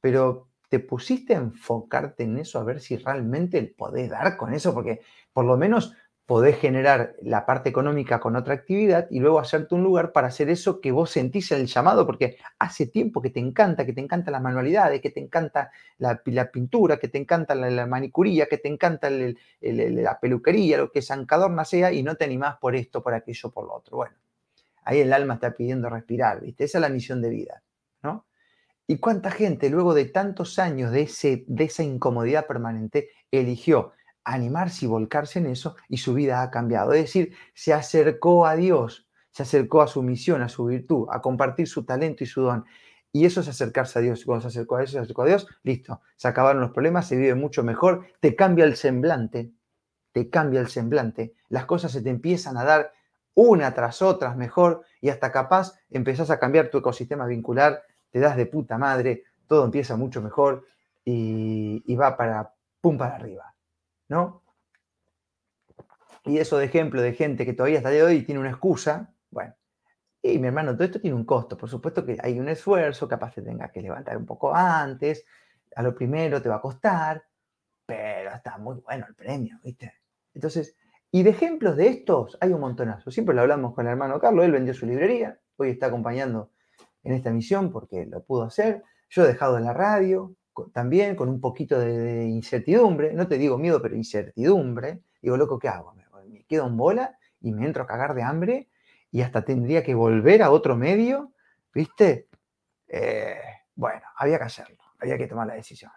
pero 0.00 0.50
¿te 0.68 0.80
pusiste 0.80 1.34
a 1.34 1.38
enfocarte 1.38 2.24
en 2.24 2.38
eso 2.38 2.58
a 2.58 2.64
ver 2.64 2.80
si 2.80 2.96
realmente 2.96 3.62
podés 3.76 4.10
dar 4.10 4.36
con 4.36 4.52
eso? 4.52 4.74
Porque 4.74 5.00
por 5.32 5.44
lo 5.44 5.56
menos 5.56 5.94
podés 6.26 6.58
generar 6.58 7.14
la 7.22 7.46
parte 7.46 7.68
económica 7.68 8.18
con 8.18 8.34
otra 8.34 8.54
actividad 8.54 9.06
y 9.10 9.20
luego 9.20 9.38
hacerte 9.38 9.76
un 9.76 9.84
lugar 9.84 10.10
para 10.10 10.26
hacer 10.26 10.50
eso 10.50 10.80
que 10.80 10.90
vos 10.90 11.10
sentís 11.10 11.52
el 11.52 11.66
llamado, 11.66 12.04
porque 12.04 12.36
hace 12.58 12.88
tiempo 12.88 13.22
que 13.22 13.30
te 13.30 13.38
encanta, 13.38 13.86
que 13.86 13.92
te 13.92 14.00
encanta 14.00 14.32
las 14.32 14.42
manualidades, 14.42 15.00
que 15.00 15.10
te 15.10 15.20
encanta 15.20 15.70
la, 15.98 16.20
pintura, 16.50 16.98
que 16.98 17.06
te 17.06 17.18
encanta 17.18 17.54
la, 17.54 17.86
manicuría, 17.86 18.46
que 18.46 18.58
te 18.58 18.68
encanta 18.68 19.08
la 19.08 20.18
peluquería, 20.18 20.78
lo 20.78 20.90
que 20.90 21.00
Zancadorna 21.00 21.64
sea, 21.64 21.92
y 21.92 22.02
no 22.02 22.16
te 22.16 22.24
animás 22.24 22.56
por 22.56 22.74
esto, 22.74 23.04
por 23.04 23.14
aquello, 23.14 23.50
por 23.50 23.64
lo 23.64 23.74
otro. 23.74 23.98
Bueno, 23.98 24.16
ahí 24.82 24.98
el 24.98 25.12
alma 25.12 25.34
está 25.34 25.54
pidiendo 25.54 25.88
respirar, 25.88 26.40
¿viste? 26.40 26.64
Esa 26.64 26.78
es 26.78 26.82
la 26.82 26.88
misión 26.88 27.22
de 27.22 27.28
vida, 27.30 27.62
¿no? 28.02 28.26
¿Y 28.88 28.98
cuánta 28.98 29.30
gente 29.30 29.70
luego 29.70 29.94
de 29.94 30.06
tantos 30.06 30.58
años 30.58 30.90
de, 30.90 31.02
ese, 31.02 31.44
de 31.46 31.64
esa 31.64 31.84
incomodidad 31.84 32.46
permanente 32.46 33.10
eligió 33.30 33.92
animarse 34.26 34.84
y 34.84 34.88
volcarse 34.88 35.38
en 35.38 35.46
eso 35.46 35.76
y 35.88 35.98
su 35.98 36.12
vida 36.12 36.42
ha 36.42 36.50
cambiado. 36.50 36.92
Es 36.92 37.02
decir, 37.02 37.34
se 37.54 37.72
acercó 37.72 38.44
a 38.44 38.56
Dios, 38.56 39.08
se 39.30 39.44
acercó 39.44 39.80
a 39.80 39.86
su 39.86 40.02
misión, 40.02 40.42
a 40.42 40.48
su 40.48 40.66
virtud, 40.66 41.06
a 41.10 41.22
compartir 41.22 41.68
su 41.68 41.84
talento 41.84 42.24
y 42.24 42.26
su 42.26 42.42
don. 42.42 42.64
Y 43.12 43.24
eso 43.24 43.40
es 43.40 43.48
acercarse 43.48 44.00
a 44.00 44.02
Dios. 44.02 44.24
Cuando 44.24 44.42
se 44.42 44.48
acercó 44.48 44.76
a 44.76 44.82
eso, 44.82 44.92
se 44.92 44.98
acercó 44.98 45.22
a 45.22 45.26
Dios, 45.26 45.46
listo, 45.62 46.02
se 46.16 46.28
acabaron 46.28 46.60
los 46.60 46.72
problemas, 46.72 47.06
se 47.06 47.16
vive 47.16 47.36
mucho 47.36 47.62
mejor, 47.62 48.04
te 48.20 48.34
cambia 48.34 48.64
el 48.64 48.76
semblante, 48.76 49.52
te 50.12 50.28
cambia 50.28 50.60
el 50.60 50.68
semblante, 50.68 51.34
las 51.48 51.64
cosas 51.64 51.92
se 51.92 52.02
te 52.02 52.10
empiezan 52.10 52.56
a 52.56 52.64
dar 52.64 52.92
una 53.34 53.72
tras 53.74 54.02
otra 54.02 54.34
mejor 54.34 54.82
y 55.00 55.10
hasta 55.10 55.30
capaz 55.30 55.74
empezás 55.88 56.30
a 56.30 56.38
cambiar 56.38 56.68
tu 56.68 56.78
ecosistema 56.78 57.26
vincular, 57.26 57.82
te 58.10 58.18
das 58.18 58.36
de 58.36 58.46
puta 58.46 58.76
madre, 58.76 59.22
todo 59.46 59.64
empieza 59.64 59.96
mucho 59.96 60.20
mejor 60.20 60.66
y, 61.04 61.82
y 61.86 61.94
va 61.94 62.16
para 62.16 62.52
pum 62.80 62.98
para 62.98 63.14
arriba. 63.14 63.55
¿No? 64.08 64.42
Y 66.24 66.38
eso 66.38 66.58
de 66.58 66.64
ejemplo 66.64 67.00
de 67.02 67.12
gente 67.12 67.44
que 67.44 67.52
todavía 67.52 67.78
hasta 67.78 67.90
de 67.90 68.02
hoy 68.02 68.22
tiene 68.22 68.40
una 68.40 68.50
excusa, 68.50 69.14
bueno, 69.30 69.54
y 70.22 70.38
mi 70.38 70.48
hermano, 70.48 70.74
todo 70.74 70.84
esto 70.84 71.00
tiene 71.00 71.16
un 71.16 71.24
costo, 71.24 71.56
por 71.56 71.68
supuesto 71.68 72.04
que 72.04 72.18
hay 72.20 72.40
un 72.40 72.48
esfuerzo, 72.48 73.06
capaz 73.06 73.34
te 73.34 73.42
tenga 73.42 73.70
que 73.70 73.80
levantar 73.80 74.16
un 74.16 74.26
poco 74.26 74.54
antes, 74.54 75.24
a 75.76 75.82
lo 75.82 75.94
primero 75.94 76.42
te 76.42 76.48
va 76.48 76.56
a 76.56 76.60
costar, 76.60 77.24
pero 77.86 78.34
está 78.34 78.58
muy 78.58 78.76
bueno 78.80 79.06
el 79.08 79.14
premio, 79.14 79.58
¿viste? 79.62 79.94
Entonces, 80.34 80.76
y 81.12 81.22
de 81.22 81.30
ejemplos 81.30 81.76
de 81.76 81.88
estos 81.88 82.36
hay 82.40 82.52
un 82.52 82.60
montonazo. 82.60 83.10
Siempre 83.10 83.34
lo 83.34 83.42
hablamos 83.42 83.74
con 83.74 83.86
el 83.86 83.92
hermano 83.92 84.18
Carlos, 84.20 84.44
él 84.44 84.52
vendió 84.52 84.74
su 84.74 84.84
librería, 84.84 85.38
hoy 85.56 85.70
está 85.70 85.86
acompañando 85.86 86.50
en 87.04 87.12
esta 87.12 87.30
misión 87.30 87.70
porque 87.70 88.04
lo 88.06 88.24
pudo 88.24 88.42
hacer. 88.42 88.82
Yo 89.08 89.24
he 89.24 89.28
dejado 89.28 89.58
la 89.60 89.72
radio, 89.72 90.34
también 90.72 91.16
con 91.16 91.28
un 91.28 91.40
poquito 91.40 91.78
de, 91.78 92.24
incertidumbre, 92.24 93.12
no 93.12 93.26
te 93.28 93.38
digo 93.38 93.58
miedo, 93.58 93.80
pero 93.80 93.94
incertidumbre, 93.94 95.00
digo, 95.20 95.36
loco, 95.36 95.58
¿qué 95.58 95.68
hago? 95.68 95.94
Me, 95.94 96.44
quedo 96.48 96.66
en 96.66 96.76
bola 96.76 97.18
y 97.40 97.52
me 97.52 97.66
entro 97.66 97.82
a 97.82 97.86
cagar 97.86 98.14
de 98.14 98.22
hambre 98.22 98.68
y 99.10 99.22
hasta 99.22 99.44
tendría 99.44 99.82
que 99.82 99.94
volver 99.94 100.42
a 100.42 100.50
otro 100.50 100.76
medio, 100.76 101.32
¿viste? 101.74 102.28
Eh, 102.88 103.36
bueno, 103.74 104.02
había 104.16 104.38
que 104.38 104.44
hacerlo, 104.44 104.78
había 104.98 105.18
que 105.18 105.26
tomar 105.26 105.46
la 105.46 105.54
decisión. 105.54 105.90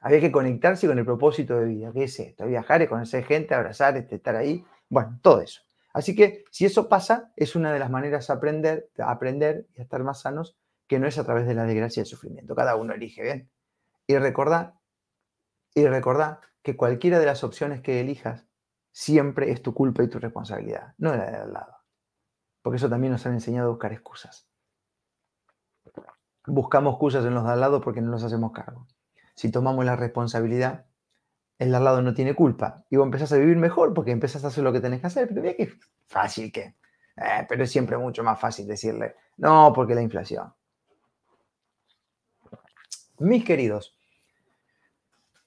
Había 0.00 0.20
que 0.20 0.32
conectarse 0.32 0.86
con 0.86 0.98
el 0.98 1.04
propósito 1.04 1.58
de 1.58 1.66
vida, 1.66 1.90
¿qué 1.92 2.04
es 2.04 2.20
esto? 2.20 2.46
Viajar, 2.46 2.86
conocer 2.88 3.24
gente, 3.24 3.54
abrazar, 3.54 3.96
este, 3.96 4.16
estar 4.16 4.36
ahí, 4.36 4.64
bueno, 4.88 5.18
todo 5.22 5.40
eso. 5.40 5.62
Así 5.94 6.14
que 6.14 6.44
si 6.50 6.66
eso 6.66 6.88
pasa, 6.88 7.32
es 7.36 7.54
una 7.54 7.72
de 7.72 7.78
las 7.78 7.88
maneras 7.88 8.26
de 8.26 8.34
aprender, 8.34 8.90
de 8.96 9.02
aprender 9.02 9.66
y 9.76 9.80
estar 9.80 10.02
más 10.02 10.20
sanos, 10.20 10.56
que 10.86 10.98
no 10.98 11.06
es 11.06 11.16
a 11.18 11.24
través 11.24 11.46
de 11.46 11.54
la 11.54 11.64
desgracia 11.64 12.00
y 12.00 12.02
el 12.02 12.06
sufrimiento. 12.06 12.54
Cada 12.54 12.76
uno 12.76 12.92
elige, 12.92 13.22
¿bien? 13.22 13.48
Y 14.06 14.16
recordá, 14.18 14.80
y 15.74 15.84
que 16.62 16.76
cualquiera 16.76 17.18
de 17.18 17.26
las 17.26 17.44
opciones 17.44 17.80
que 17.80 18.00
elijas 18.00 18.46
siempre 18.92 19.50
es 19.50 19.62
tu 19.62 19.74
culpa 19.74 20.02
y 20.02 20.08
tu 20.08 20.18
responsabilidad, 20.18 20.94
no 20.98 21.14
la 21.14 21.30
de 21.30 21.36
al 21.36 21.52
lado. 21.52 21.76
Porque 22.62 22.76
eso 22.76 22.88
también 22.88 23.12
nos 23.12 23.26
han 23.26 23.34
enseñado 23.34 23.68
a 23.68 23.70
buscar 23.70 23.92
excusas. 23.92 24.48
Buscamos 26.46 26.94
excusas 26.94 27.24
en 27.24 27.34
los 27.34 27.44
de 27.44 27.50
al 27.50 27.60
lado 27.60 27.80
porque 27.80 28.00
no 28.00 28.10
nos 28.10 28.24
hacemos 28.24 28.52
cargo. 28.52 28.86
Si 29.34 29.50
tomamos 29.50 29.84
la 29.84 29.96
responsabilidad, 29.96 30.86
el 31.58 31.70
de 31.70 31.76
al 31.76 31.84
lado 31.84 32.02
no 32.02 32.14
tiene 32.14 32.34
culpa. 32.34 32.84
Y 32.90 32.96
vos 32.96 33.04
empezás 33.04 33.32
a 33.32 33.36
vivir 33.36 33.56
mejor 33.56 33.92
porque 33.94 34.12
empezás 34.12 34.44
a 34.44 34.48
hacer 34.48 34.64
lo 34.64 34.72
que 34.72 34.80
tenés 34.80 35.00
que 35.00 35.06
hacer. 35.06 35.28
Pero 35.28 35.42
mira 35.42 35.54
que 35.54 35.72
fácil 36.06 36.52
que. 36.52 36.76
Eh, 37.16 37.46
pero 37.48 37.64
es 37.64 37.70
siempre 37.70 37.96
mucho 37.96 38.22
más 38.22 38.40
fácil 38.40 38.66
decirle, 38.66 39.16
no, 39.36 39.72
porque 39.74 39.94
la 39.94 40.02
inflación. 40.02 40.52
Mis 43.20 43.44
queridos, 43.44 43.96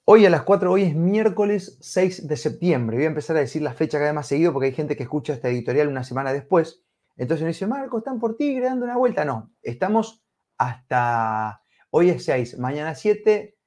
hoy 0.06 0.24
a 0.24 0.30
las 0.30 0.42
4, 0.44 0.72
hoy 0.72 0.84
es 0.84 0.94
miércoles 0.94 1.76
6 1.82 2.26
de 2.26 2.38
septiembre. 2.38 2.96
Voy 2.96 3.04
a 3.04 3.08
empezar 3.08 3.36
a 3.36 3.40
decir 3.40 3.60
la 3.60 3.74
fecha 3.74 3.98
cada 3.98 4.08
vez 4.08 4.14
más 4.14 4.26
seguido 4.26 4.54
porque 4.54 4.68
hay 4.68 4.72
gente 4.72 4.96
que 4.96 5.02
escucha 5.02 5.34
esta 5.34 5.50
editorial 5.50 5.88
una 5.88 6.02
semana 6.02 6.32
después. 6.32 6.82
Entonces 7.18 7.42
me 7.42 7.48
dice, 7.48 7.66
Marco, 7.66 7.98
¿están 7.98 8.18
por 8.18 8.38
ti 8.38 8.58
dando 8.58 8.86
una 8.86 8.96
vuelta? 8.96 9.26
No, 9.26 9.52
estamos 9.60 10.24
hasta, 10.56 11.62
hoy 11.90 12.08
es 12.08 12.24
6, 12.24 12.58
mañana 12.58 12.94
7, 12.94 13.58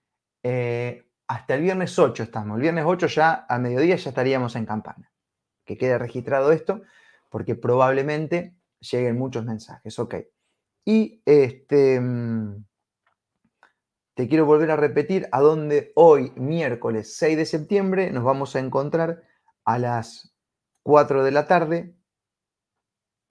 eh, 0.42 1.06
hasta 1.28 1.54
el 1.54 1.62
viernes 1.62 2.00
8 2.00 2.24
estamos. 2.24 2.56
El 2.56 2.64
viernes 2.64 2.86
8 2.88 3.06
ya 3.06 3.46
a 3.48 3.60
mediodía 3.60 3.98
ya 3.98 4.10
estaríamos 4.10 4.56
en 4.56 4.66
campana. 4.66 5.12
Que 5.64 5.78
quede 5.78 6.00
registrado 6.00 6.52
esto 6.52 6.82
porque 7.30 7.54
probablemente 7.54 8.56
lleguen 8.80 9.20
muchos 9.20 9.46
mensajes. 9.46 10.00
Ok. 10.00 10.16
Y 10.86 11.22
este... 11.24 12.02
Mm, 12.02 12.66
te 14.14 14.28
quiero 14.28 14.46
volver 14.46 14.72
a 14.72 14.76
repetir 14.76 15.28
a 15.32 15.40
dónde 15.40 15.92
hoy, 15.96 16.34
miércoles 16.36 17.16
6 17.18 17.38
de 17.38 17.46
septiembre, 17.46 18.12
nos 18.12 18.24
vamos 18.24 18.56
a 18.56 18.60
encontrar 18.60 19.24
a 19.64 19.80
las 19.80 20.34
4 20.84 21.24
de 21.24 21.32
la 21.32 21.48
tarde. 21.48 21.96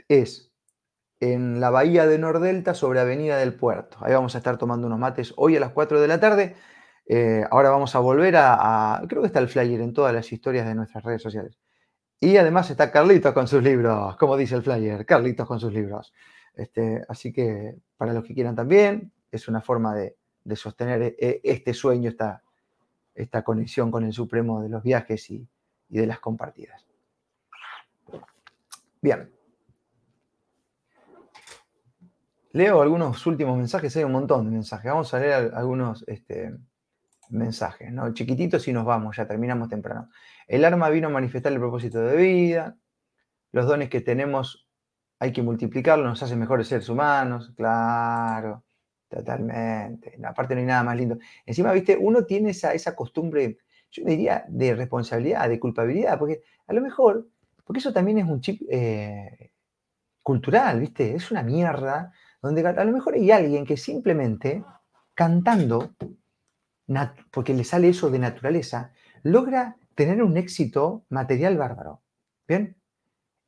Es 0.09 0.53
en 1.21 1.61
la 1.61 1.71
bahía 1.71 2.07
de 2.07 2.19
Nordelta 2.19 2.75
sobre 2.75 3.01
Avenida 3.01 3.37
del 3.37 3.55
Puerto. 3.55 3.99
Ahí 4.01 4.15
vamos 4.15 4.35
a 4.35 4.39
estar 4.39 4.57
tomando 4.57 4.87
unos 4.87 4.99
mates 4.99 5.35
hoy 5.37 5.57
a 5.57 5.61
las 5.61 5.73
4 5.73 6.01
de 6.01 6.09
la 6.09 6.19
tarde. 6.19 6.57
Eh, 7.07 7.45
ahora 7.51 7.71
vamos 7.71 7.95
a 7.95 7.99
volver 7.99 8.37
a, 8.37 9.03
Creo 9.09 9.21
que 9.21 9.27
está 9.27 9.41
el 9.41 9.49
flyer 9.49 9.81
en 9.81 9.93
todas 9.93 10.15
las 10.15 10.33
historias 10.33 10.67
de 10.67 10.75
nuestras 10.75 11.05
redes 11.05 11.23
sociales. 11.23 11.59
Y 12.21 12.37
además 12.37 12.71
está 12.71 12.91
Carlitos 12.91 13.33
con 13.33 13.49
sus 13.49 13.63
libros, 13.63 14.17
como 14.17 14.37
dice 14.37 14.55
el 14.55 14.63
flyer, 14.63 15.05
Carlitos 15.07 15.47
con 15.47 15.61
sus 15.61 15.73
libros. 15.73 16.13
Este, 16.55 17.03
así 17.09 17.33
que 17.33 17.77
para 17.97 18.13
los 18.13 18.25
que 18.25 18.35
quieran 18.35 18.57
también, 18.57 19.13
es 19.31 19.49
una 19.49 19.61
forma 19.61 19.95
de, 19.95 20.17
de 20.45 20.57
sostener 20.57 21.15
e, 21.19 21.41
este 21.45 21.75
sueño, 21.75 22.09
esta, 22.09 22.43
esta 23.15 23.43
conexión 23.43 23.91
con 23.91 24.05
el 24.05 24.13
Supremo 24.13 24.63
de 24.63 24.69
los 24.69 24.83
viajes 24.83 25.31
y, 25.31 25.47
de 25.89 26.07
las 26.07 26.21
compartidas. 26.21 26.87
Bien. 29.03 29.33
Leo 32.53 32.83
algunos 32.83 33.27
últimos 33.27 33.57
mensajes, 33.57 33.97
hay 33.97 34.05
un 34.05 34.13
montón 34.13 34.45
de 34.45 34.51
mensajes. 34.53 34.91
Vamos 34.91 35.13
a 35.15 35.21
leer 35.21 35.53
algunos 35.55 36.05
este, 36.07 36.57
mensajes, 37.31 37.93
¿no? 37.93 38.13
Chiquititos 38.13 38.67
y 38.69 38.73
nos 38.73 38.85
vamos, 38.85 39.17
ya 39.17 39.27
terminamos 39.27 39.69
temprano. 39.69 40.11
El 40.47 40.65
arma 40.65 40.91
vino 40.91 41.09
a 41.09 41.11
manifestar 41.11 41.53
el 41.53 41.59
propósito 41.59 42.01
de 42.01 42.17
vida. 42.17 42.77
Los 43.53 43.67
dones 43.67 43.89
que 43.89 44.01
tenemos 44.01 44.69
hay 45.21 45.33
que 45.33 45.43
multiplicarlos, 45.43 46.09
nos 46.09 46.23
hace 46.23 46.35
mejores 46.35 46.67
seres 46.67 46.89
humanos, 46.89 47.53
claro. 47.55 48.65
Totalmente. 49.11 50.17
aparte 50.23 50.55
no 50.55 50.61
hay 50.61 50.67
nada 50.67 50.85
más 50.85 50.97
lindo. 50.97 51.19
Encima, 51.45 51.73
viste, 51.73 51.97
uno 51.97 52.25
tiene 52.25 52.51
esa, 52.51 52.73
esa 52.75 52.95
costumbre, 52.95 53.59
yo 53.91 54.05
diría, 54.05 54.45
de 54.49 54.77
responsabilidad, 54.77 55.49
de 55.49 55.59
culpabilidad, 55.59 56.17
porque 56.17 56.43
a 56.69 56.73
lo 56.73 56.81
mejor, 56.81 57.27
porque 57.65 57.81
eso 57.81 57.93
también 57.93 58.19
es 58.19 58.27
un 58.27 58.41
chip 58.41 58.63
eh, 58.71 59.51
cultural, 60.23 60.79
viste, 60.79 61.17
es 61.17 61.29
una 61.33 61.43
mierda, 61.43 62.13
donde 62.41 62.65
a 62.65 62.85
lo 62.85 62.93
mejor 62.93 63.15
hay 63.15 63.33
alguien 63.33 63.67
que 63.67 63.77
simplemente 63.77 64.65
cantando, 65.13 65.91
porque 67.33 67.53
le 67.53 67.65
sale 67.65 67.89
eso 67.89 68.11
de 68.11 68.21
naturaleza, 68.21 68.93
logra 69.25 69.77
tener 69.97 70.23
un 70.23 70.37
éxito 70.37 71.05
material 71.09 71.59
bárbaro. 71.59 72.01
¿Bien? 72.47 72.77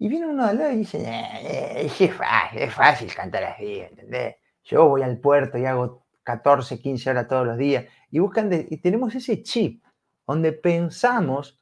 Y 0.01 0.09
viene 0.09 0.27
uno 0.27 0.45
al 0.45 0.59
lado 0.59 0.73
y 0.73 0.79
dice, 0.79 0.99
eh, 1.05 1.87
es, 1.87 2.13
fácil, 2.15 2.59
es 2.59 2.75
fácil 2.75 3.15
cantar 3.15 3.45
así, 3.45 3.79
¿entendés? 3.79 4.35
Yo 4.65 4.89
voy 4.89 5.03
al 5.03 5.19
puerto 5.19 5.59
y 5.59 5.65
hago 5.65 6.07
14, 6.23 6.81
15 6.81 7.11
horas 7.11 7.29
todos 7.29 7.47
los 7.47 7.59
días. 7.59 7.87
Y 8.11 8.19
buscan, 8.19 8.51
y 8.53 8.77
tenemos 8.79 9.15
ese 9.15 9.43
chip 9.43 9.83
donde 10.27 10.53
pensamos 10.53 11.61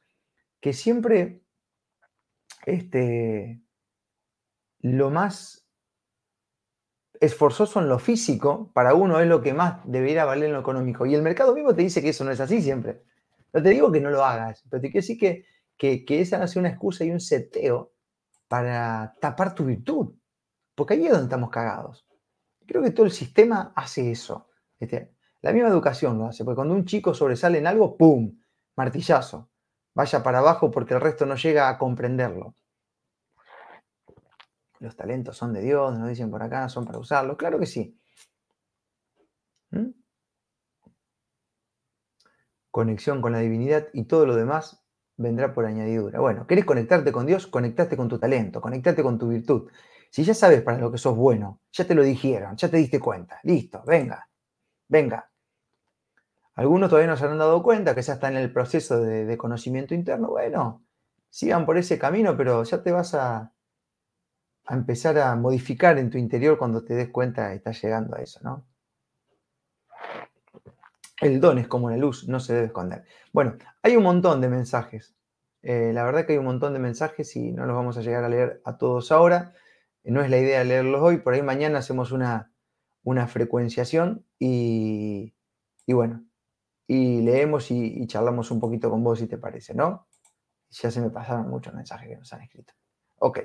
que 0.59 0.73
siempre 0.73 1.41
este, 2.65 3.61
lo 4.79 5.09
más 5.09 5.65
esforzoso 7.19 7.79
en 7.79 7.87
lo 7.87 7.99
físico, 7.99 8.71
para 8.73 8.95
uno 8.95 9.19
es 9.19 9.27
lo 9.27 9.41
que 9.41 9.53
más 9.53 9.79
debería 9.85 10.25
valer 10.25 10.45
en 10.45 10.53
lo 10.53 10.59
económico. 10.59 11.05
Y 11.05 11.13
el 11.13 11.21
mercado 11.21 11.53
mismo 11.53 11.75
te 11.75 11.83
dice 11.83 12.01
que 12.01 12.09
eso 12.09 12.23
no 12.23 12.31
es 12.31 12.39
así 12.39 12.61
siempre. 12.61 13.03
No 13.53 13.61
te 13.61 13.69
digo 13.69 13.91
que 13.91 14.01
no 14.01 14.09
lo 14.09 14.23
hagas, 14.23 14.63
pero 14.69 14.81
te 14.81 14.87
quiero 14.89 15.03
decir 15.03 15.19
que, 15.19 15.45
que, 15.77 16.03
que 16.05 16.21
esa 16.21 16.41
hace 16.41 16.57
una 16.57 16.69
excusa 16.69 17.03
y 17.03 17.11
un 17.11 17.19
seteo 17.19 17.93
para 18.47 19.13
tapar 19.19 19.53
tu 19.53 19.65
virtud. 19.65 20.15
Porque 20.73 20.95
ahí 20.95 21.05
es 21.05 21.11
donde 21.11 21.25
estamos 21.25 21.49
cagados. 21.49 22.05
Creo 22.71 22.83
que 22.83 22.91
todo 22.91 23.05
el 23.05 23.11
sistema 23.11 23.73
hace 23.75 24.11
eso. 24.11 24.47
La 25.41 25.51
misma 25.51 25.67
educación 25.67 26.17
lo 26.17 26.27
hace, 26.27 26.45
porque 26.45 26.55
cuando 26.55 26.73
un 26.73 26.85
chico 26.85 27.13
sobresale 27.13 27.57
en 27.57 27.67
algo, 27.67 27.97
¡pum! 27.97 28.39
Martillazo. 28.77 29.49
Vaya 29.93 30.23
para 30.23 30.39
abajo 30.39 30.71
porque 30.71 30.93
el 30.93 31.01
resto 31.01 31.25
no 31.25 31.35
llega 31.35 31.67
a 31.67 31.77
comprenderlo. 31.77 32.55
Los 34.79 34.95
talentos 34.95 35.35
son 35.35 35.51
de 35.51 35.59
Dios, 35.59 35.99
nos 35.99 36.07
dicen 36.07 36.31
por 36.31 36.43
acá, 36.43 36.69
son 36.69 36.85
para 36.85 36.97
usarlos. 36.97 37.35
Claro 37.35 37.59
que 37.59 37.65
sí. 37.65 37.99
¿Mm? 39.71 39.89
Conexión 42.69 43.21
con 43.21 43.33
la 43.33 43.39
divinidad 43.39 43.89
y 43.91 44.05
todo 44.05 44.25
lo 44.25 44.33
demás 44.37 44.81
vendrá 45.17 45.53
por 45.53 45.65
añadidura. 45.65 46.21
Bueno, 46.21 46.47
¿querés 46.47 46.63
conectarte 46.63 47.11
con 47.11 47.25
Dios? 47.25 47.47
Conectate 47.47 47.97
con 47.97 48.07
tu 48.07 48.17
talento, 48.17 48.61
conectate 48.61 49.03
con 49.03 49.19
tu 49.19 49.27
virtud. 49.27 49.69
Si 50.11 50.25
ya 50.25 50.33
sabes 50.33 50.61
para 50.61 50.77
lo 50.77 50.91
que 50.91 50.97
sos 50.97 51.15
bueno, 51.15 51.61
ya 51.71 51.85
te 51.87 51.95
lo 51.95 52.03
dijeron, 52.03 52.57
ya 52.57 52.69
te 52.69 52.77
diste 52.77 52.99
cuenta, 52.99 53.39
listo, 53.43 53.81
venga, 53.85 54.27
venga. 54.89 55.31
Algunos 56.55 56.89
todavía 56.89 57.09
no 57.09 57.15
se 57.15 57.25
han 57.25 57.37
dado 57.37 57.63
cuenta 57.63 57.95
que 57.95 58.01
ya 58.01 58.13
está 58.13 58.27
en 58.27 58.35
el 58.35 58.51
proceso 58.51 58.99
de, 58.99 59.37
conocimiento 59.37 59.95
interno. 59.95 60.27
Bueno, 60.27 60.83
sigan 61.29 61.65
por 61.65 61.77
ese 61.77 61.97
camino, 61.97 62.35
pero 62.35 62.63
ya 62.63 62.83
te 62.83 62.91
vas 62.91 63.15
a, 63.15 63.53
a 64.65 64.73
empezar 64.73 65.17
a 65.17 65.33
modificar 65.37 65.97
en 65.97 66.09
tu 66.09 66.17
interior 66.17 66.57
cuando 66.57 66.83
te 66.83 66.93
des 66.93 67.09
cuenta 67.09 67.49
que 67.49 67.55
estás 67.55 67.81
llegando 67.81 68.17
a 68.17 68.19
eso, 68.21 68.41
¿no? 68.43 68.65
El 71.21 71.39
don 71.39 71.57
es 71.57 71.67
como 71.67 71.89
la 71.89 71.95
luz, 71.97 72.27
no 72.27 72.41
se 72.41 72.53
debe 72.53 72.65
esconder. 72.65 73.05
Bueno, 73.31 73.55
hay 73.81 73.95
un 73.95 74.03
montón 74.03 74.41
de 74.41 74.49
mensajes. 74.49 75.15
Eh, 75.61 75.91
la 75.93 76.03
verdad 76.03 76.25
que 76.25 76.33
hay 76.33 76.39
un 76.39 76.45
montón 76.45 76.73
de 76.73 76.79
mensajes 76.79 77.33
y 77.37 77.53
no 77.53 77.65
los 77.65 77.75
vamos 77.75 77.97
a 77.97 78.01
llegar 78.01 78.25
a 78.25 78.29
leer 78.29 78.61
a 78.65 78.77
todos 78.77 79.11
ahora. 79.13 79.53
No 80.03 80.21
es 80.21 80.29
la 80.29 80.37
idea 80.37 80.63
leerlos 80.63 81.01
hoy, 81.01 81.17
por 81.17 81.33
ahí 81.33 81.43
mañana 81.43 81.79
hacemos 81.79 82.11
una, 82.11 82.51
una 83.03 83.27
frecuenciación 83.27 84.25
y, 84.39 85.33
bueno, 85.87 86.25
y 86.87 87.21
leemos 87.21 87.69
y, 87.71 88.05
charlamos 88.07 88.51
un 88.51 88.59
poquito 88.59 88.89
con 88.89 89.03
vos 89.03 89.19
si 89.19 89.27
te 89.27 89.37
parece, 89.37 89.73
¿no? 89.73 90.07
Ya 90.71 90.89
se 90.89 91.01
me 91.01 91.09
pasaron 91.09 91.49
muchos 91.49 91.73
mensajes 91.73 92.07
que 92.07 92.17
nos 92.17 92.31
han 92.33 92.41
escrito. 92.41 92.73
Ok. 93.19 93.39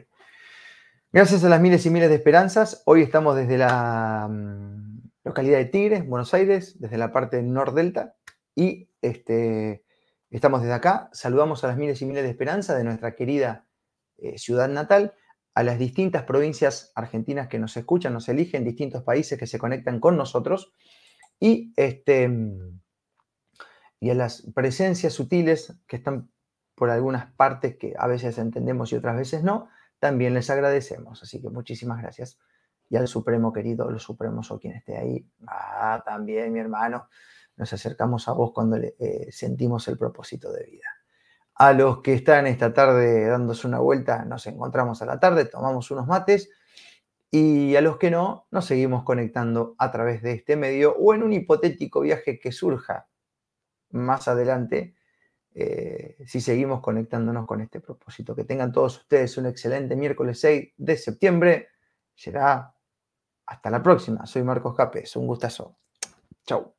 Gracias 1.13 1.45
a 1.45 1.49
las 1.49 1.61
miles 1.61 1.85
y 1.87 1.91
miles 1.91 2.09
de 2.09 2.17
esperanzas, 2.17 2.83
hoy 2.87 3.03
estamos 3.03 3.37
desde 3.37 3.59
la 3.59 4.29
mm, 4.31 5.11
localidad 5.25 5.59
de 5.59 5.65
Tigres, 5.67 6.07
Buenos 6.07 6.33
Aires, 6.35 6.81
desde 6.81 6.99
la 6.99 7.13
parte 7.13 7.43
nordelta, 7.43 8.17
y 8.55 8.91
este, 9.03 9.85
estamos 10.31 10.63
desde 10.63 10.75
acá. 10.75 11.09
Saludamos 11.13 11.63
a 11.65 11.69
las 11.69 11.77
miles 11.77 12.01
y 12.03 12.07
miles 12.07 12.23
de 12.23 12.31
esperanzas 12.31 12.77
de 12.77 12.85
nuestra 12.85 13.15
querida 13.15 13.67
eh, 14.19 14.39
ciudad 14.39 14.69
natal 14.69 15.15
a 15.57 15.63
las 15.63 15.79
distintas 15.79 16.25
provincias 16.25 16.93
argentinas 16.95 17.49
que 17.49 17.59
nos 17.59 17.75
escuchan, 17.79 18.13
nos 18.13 18.29
eligen, 18.29 18.63
distintos 18.63 19.03
países 19.03 19.39
que 19.39 19.47
se 19.47 19.59
conectan 19.59 20.01
con 20.01 20.15
nosotros 20.15 20.75
y, 21.41 21.73
este, 21.77 22.31
y 23.99 24.11
a 24.11 24.15
las 24.15 24.43
presencias 24.55 25.15
sutiles 25.15 25.75
que 25.87 25.97
están 25.97 26.31
por 26.75 26.91
algunas 26.91 27.33
partes 27.33 27.79
que 27.79 27.95
a 27.99 28.07
veces 28.07 28.37
entendemos 28.37 28.93
y 28.93 28.97
otras 28.97 29.17
veces 29.17 29.45
no, 29.45 29.71
también 29.99 30.35
les 30.35 30.51
agradecemos. 30.51 31.23
Así 31.23 31.41
que 31.41 31.49
muchísimas 31.49 32.03
gracias. 32.03 32.39
Y 32.91 32.97
al 32.97 33.09
Supremo 33.09 33.51
querido, 33.51 33.91
los 33.91 34.03
Supremos 34.03 34.51
o 34.51 34.59
quien 34.59 34.75
esté 34.75 34.99
ahí, 34.99 35.27
ah, 35.47 36.03
también 36.05 36.53
mi 36.53 36.61
hermano, 36.61 37.09
nos 37.57 37.73
acercamos 37.73 38.29
a 38.29 38.33
vos 38.33 38.53
cuando 38.53 38.77
eh, 38.77 39.29
sentimos 39.31 39.89
el 39.89 39.97
propósito 39.97 40.53
de 40.53 40.65
vida. 40.65 40.96
A 41.59 41.73
los 41.73 42.03
que 42.03 42.13
están 42.13 42.47
esta 42.47 42.75
tarde 42.75 43.27
dándose 43.27 43.67
una 43.67 43.79
vuelta, 43.79 44.25
nos 44.27 44.47
encontramos 44.47 45.01
a 45.01 45.07
la 45.07 45.19
tarde, 45.19 45.47
tomamos 45.47 45.91
unos 45.91 46.07
mates. 46.07 46.51
Y 47.31 47.75
a 47.77 47.81
los 47.81 47.97
que 47.97 48.11
no, 48.11 48.47
nos 48.51 48.67
seguimos 48.67 49.03
conectando 49.05 49.75
a 49.79 49.91
través 49.91 50.23
de 50.23 50.33
este 50.33 50.57
medio 50.57 50.95
o 50.97 51.15
en 51.15 51.23
un 51.23 51.33
hipotético 51.33 52.01
viaje 52.01 52.39
que 52.39 52.53
surja 52.53 53.09
más 53.91 54.29
adelante, 54.29 54.97
eh, 55.55 56.17
si 56.27 56.41
seguimos 56.41 56.81
conectándonos 56.83 57.47
con 57.47 57.63
este 57.63 57.81
propósito. 57.81 58.37
Que 58.37 58.45
tengan 58.45 58.71
todos 58.71 58.99
ustedes 58.99 59.37
un 59.39 59.47
excelente 59.47 59.97
miércoles 59.97 60.39
6 60.41 60.75
de 60.77 60.97
septiembre. 60.97 61.69
Será 62.15 62.75
hasta 63.47 63.71
la 63.71 63.83
próxima. 63.83 64.27
Soy 64.27 64.43
Marcos 64.43 64.75
Capes. 64.75 65.17
Un 65.17 65.27
gustazo. 65.27 65.79
Chau. 66.45 66.76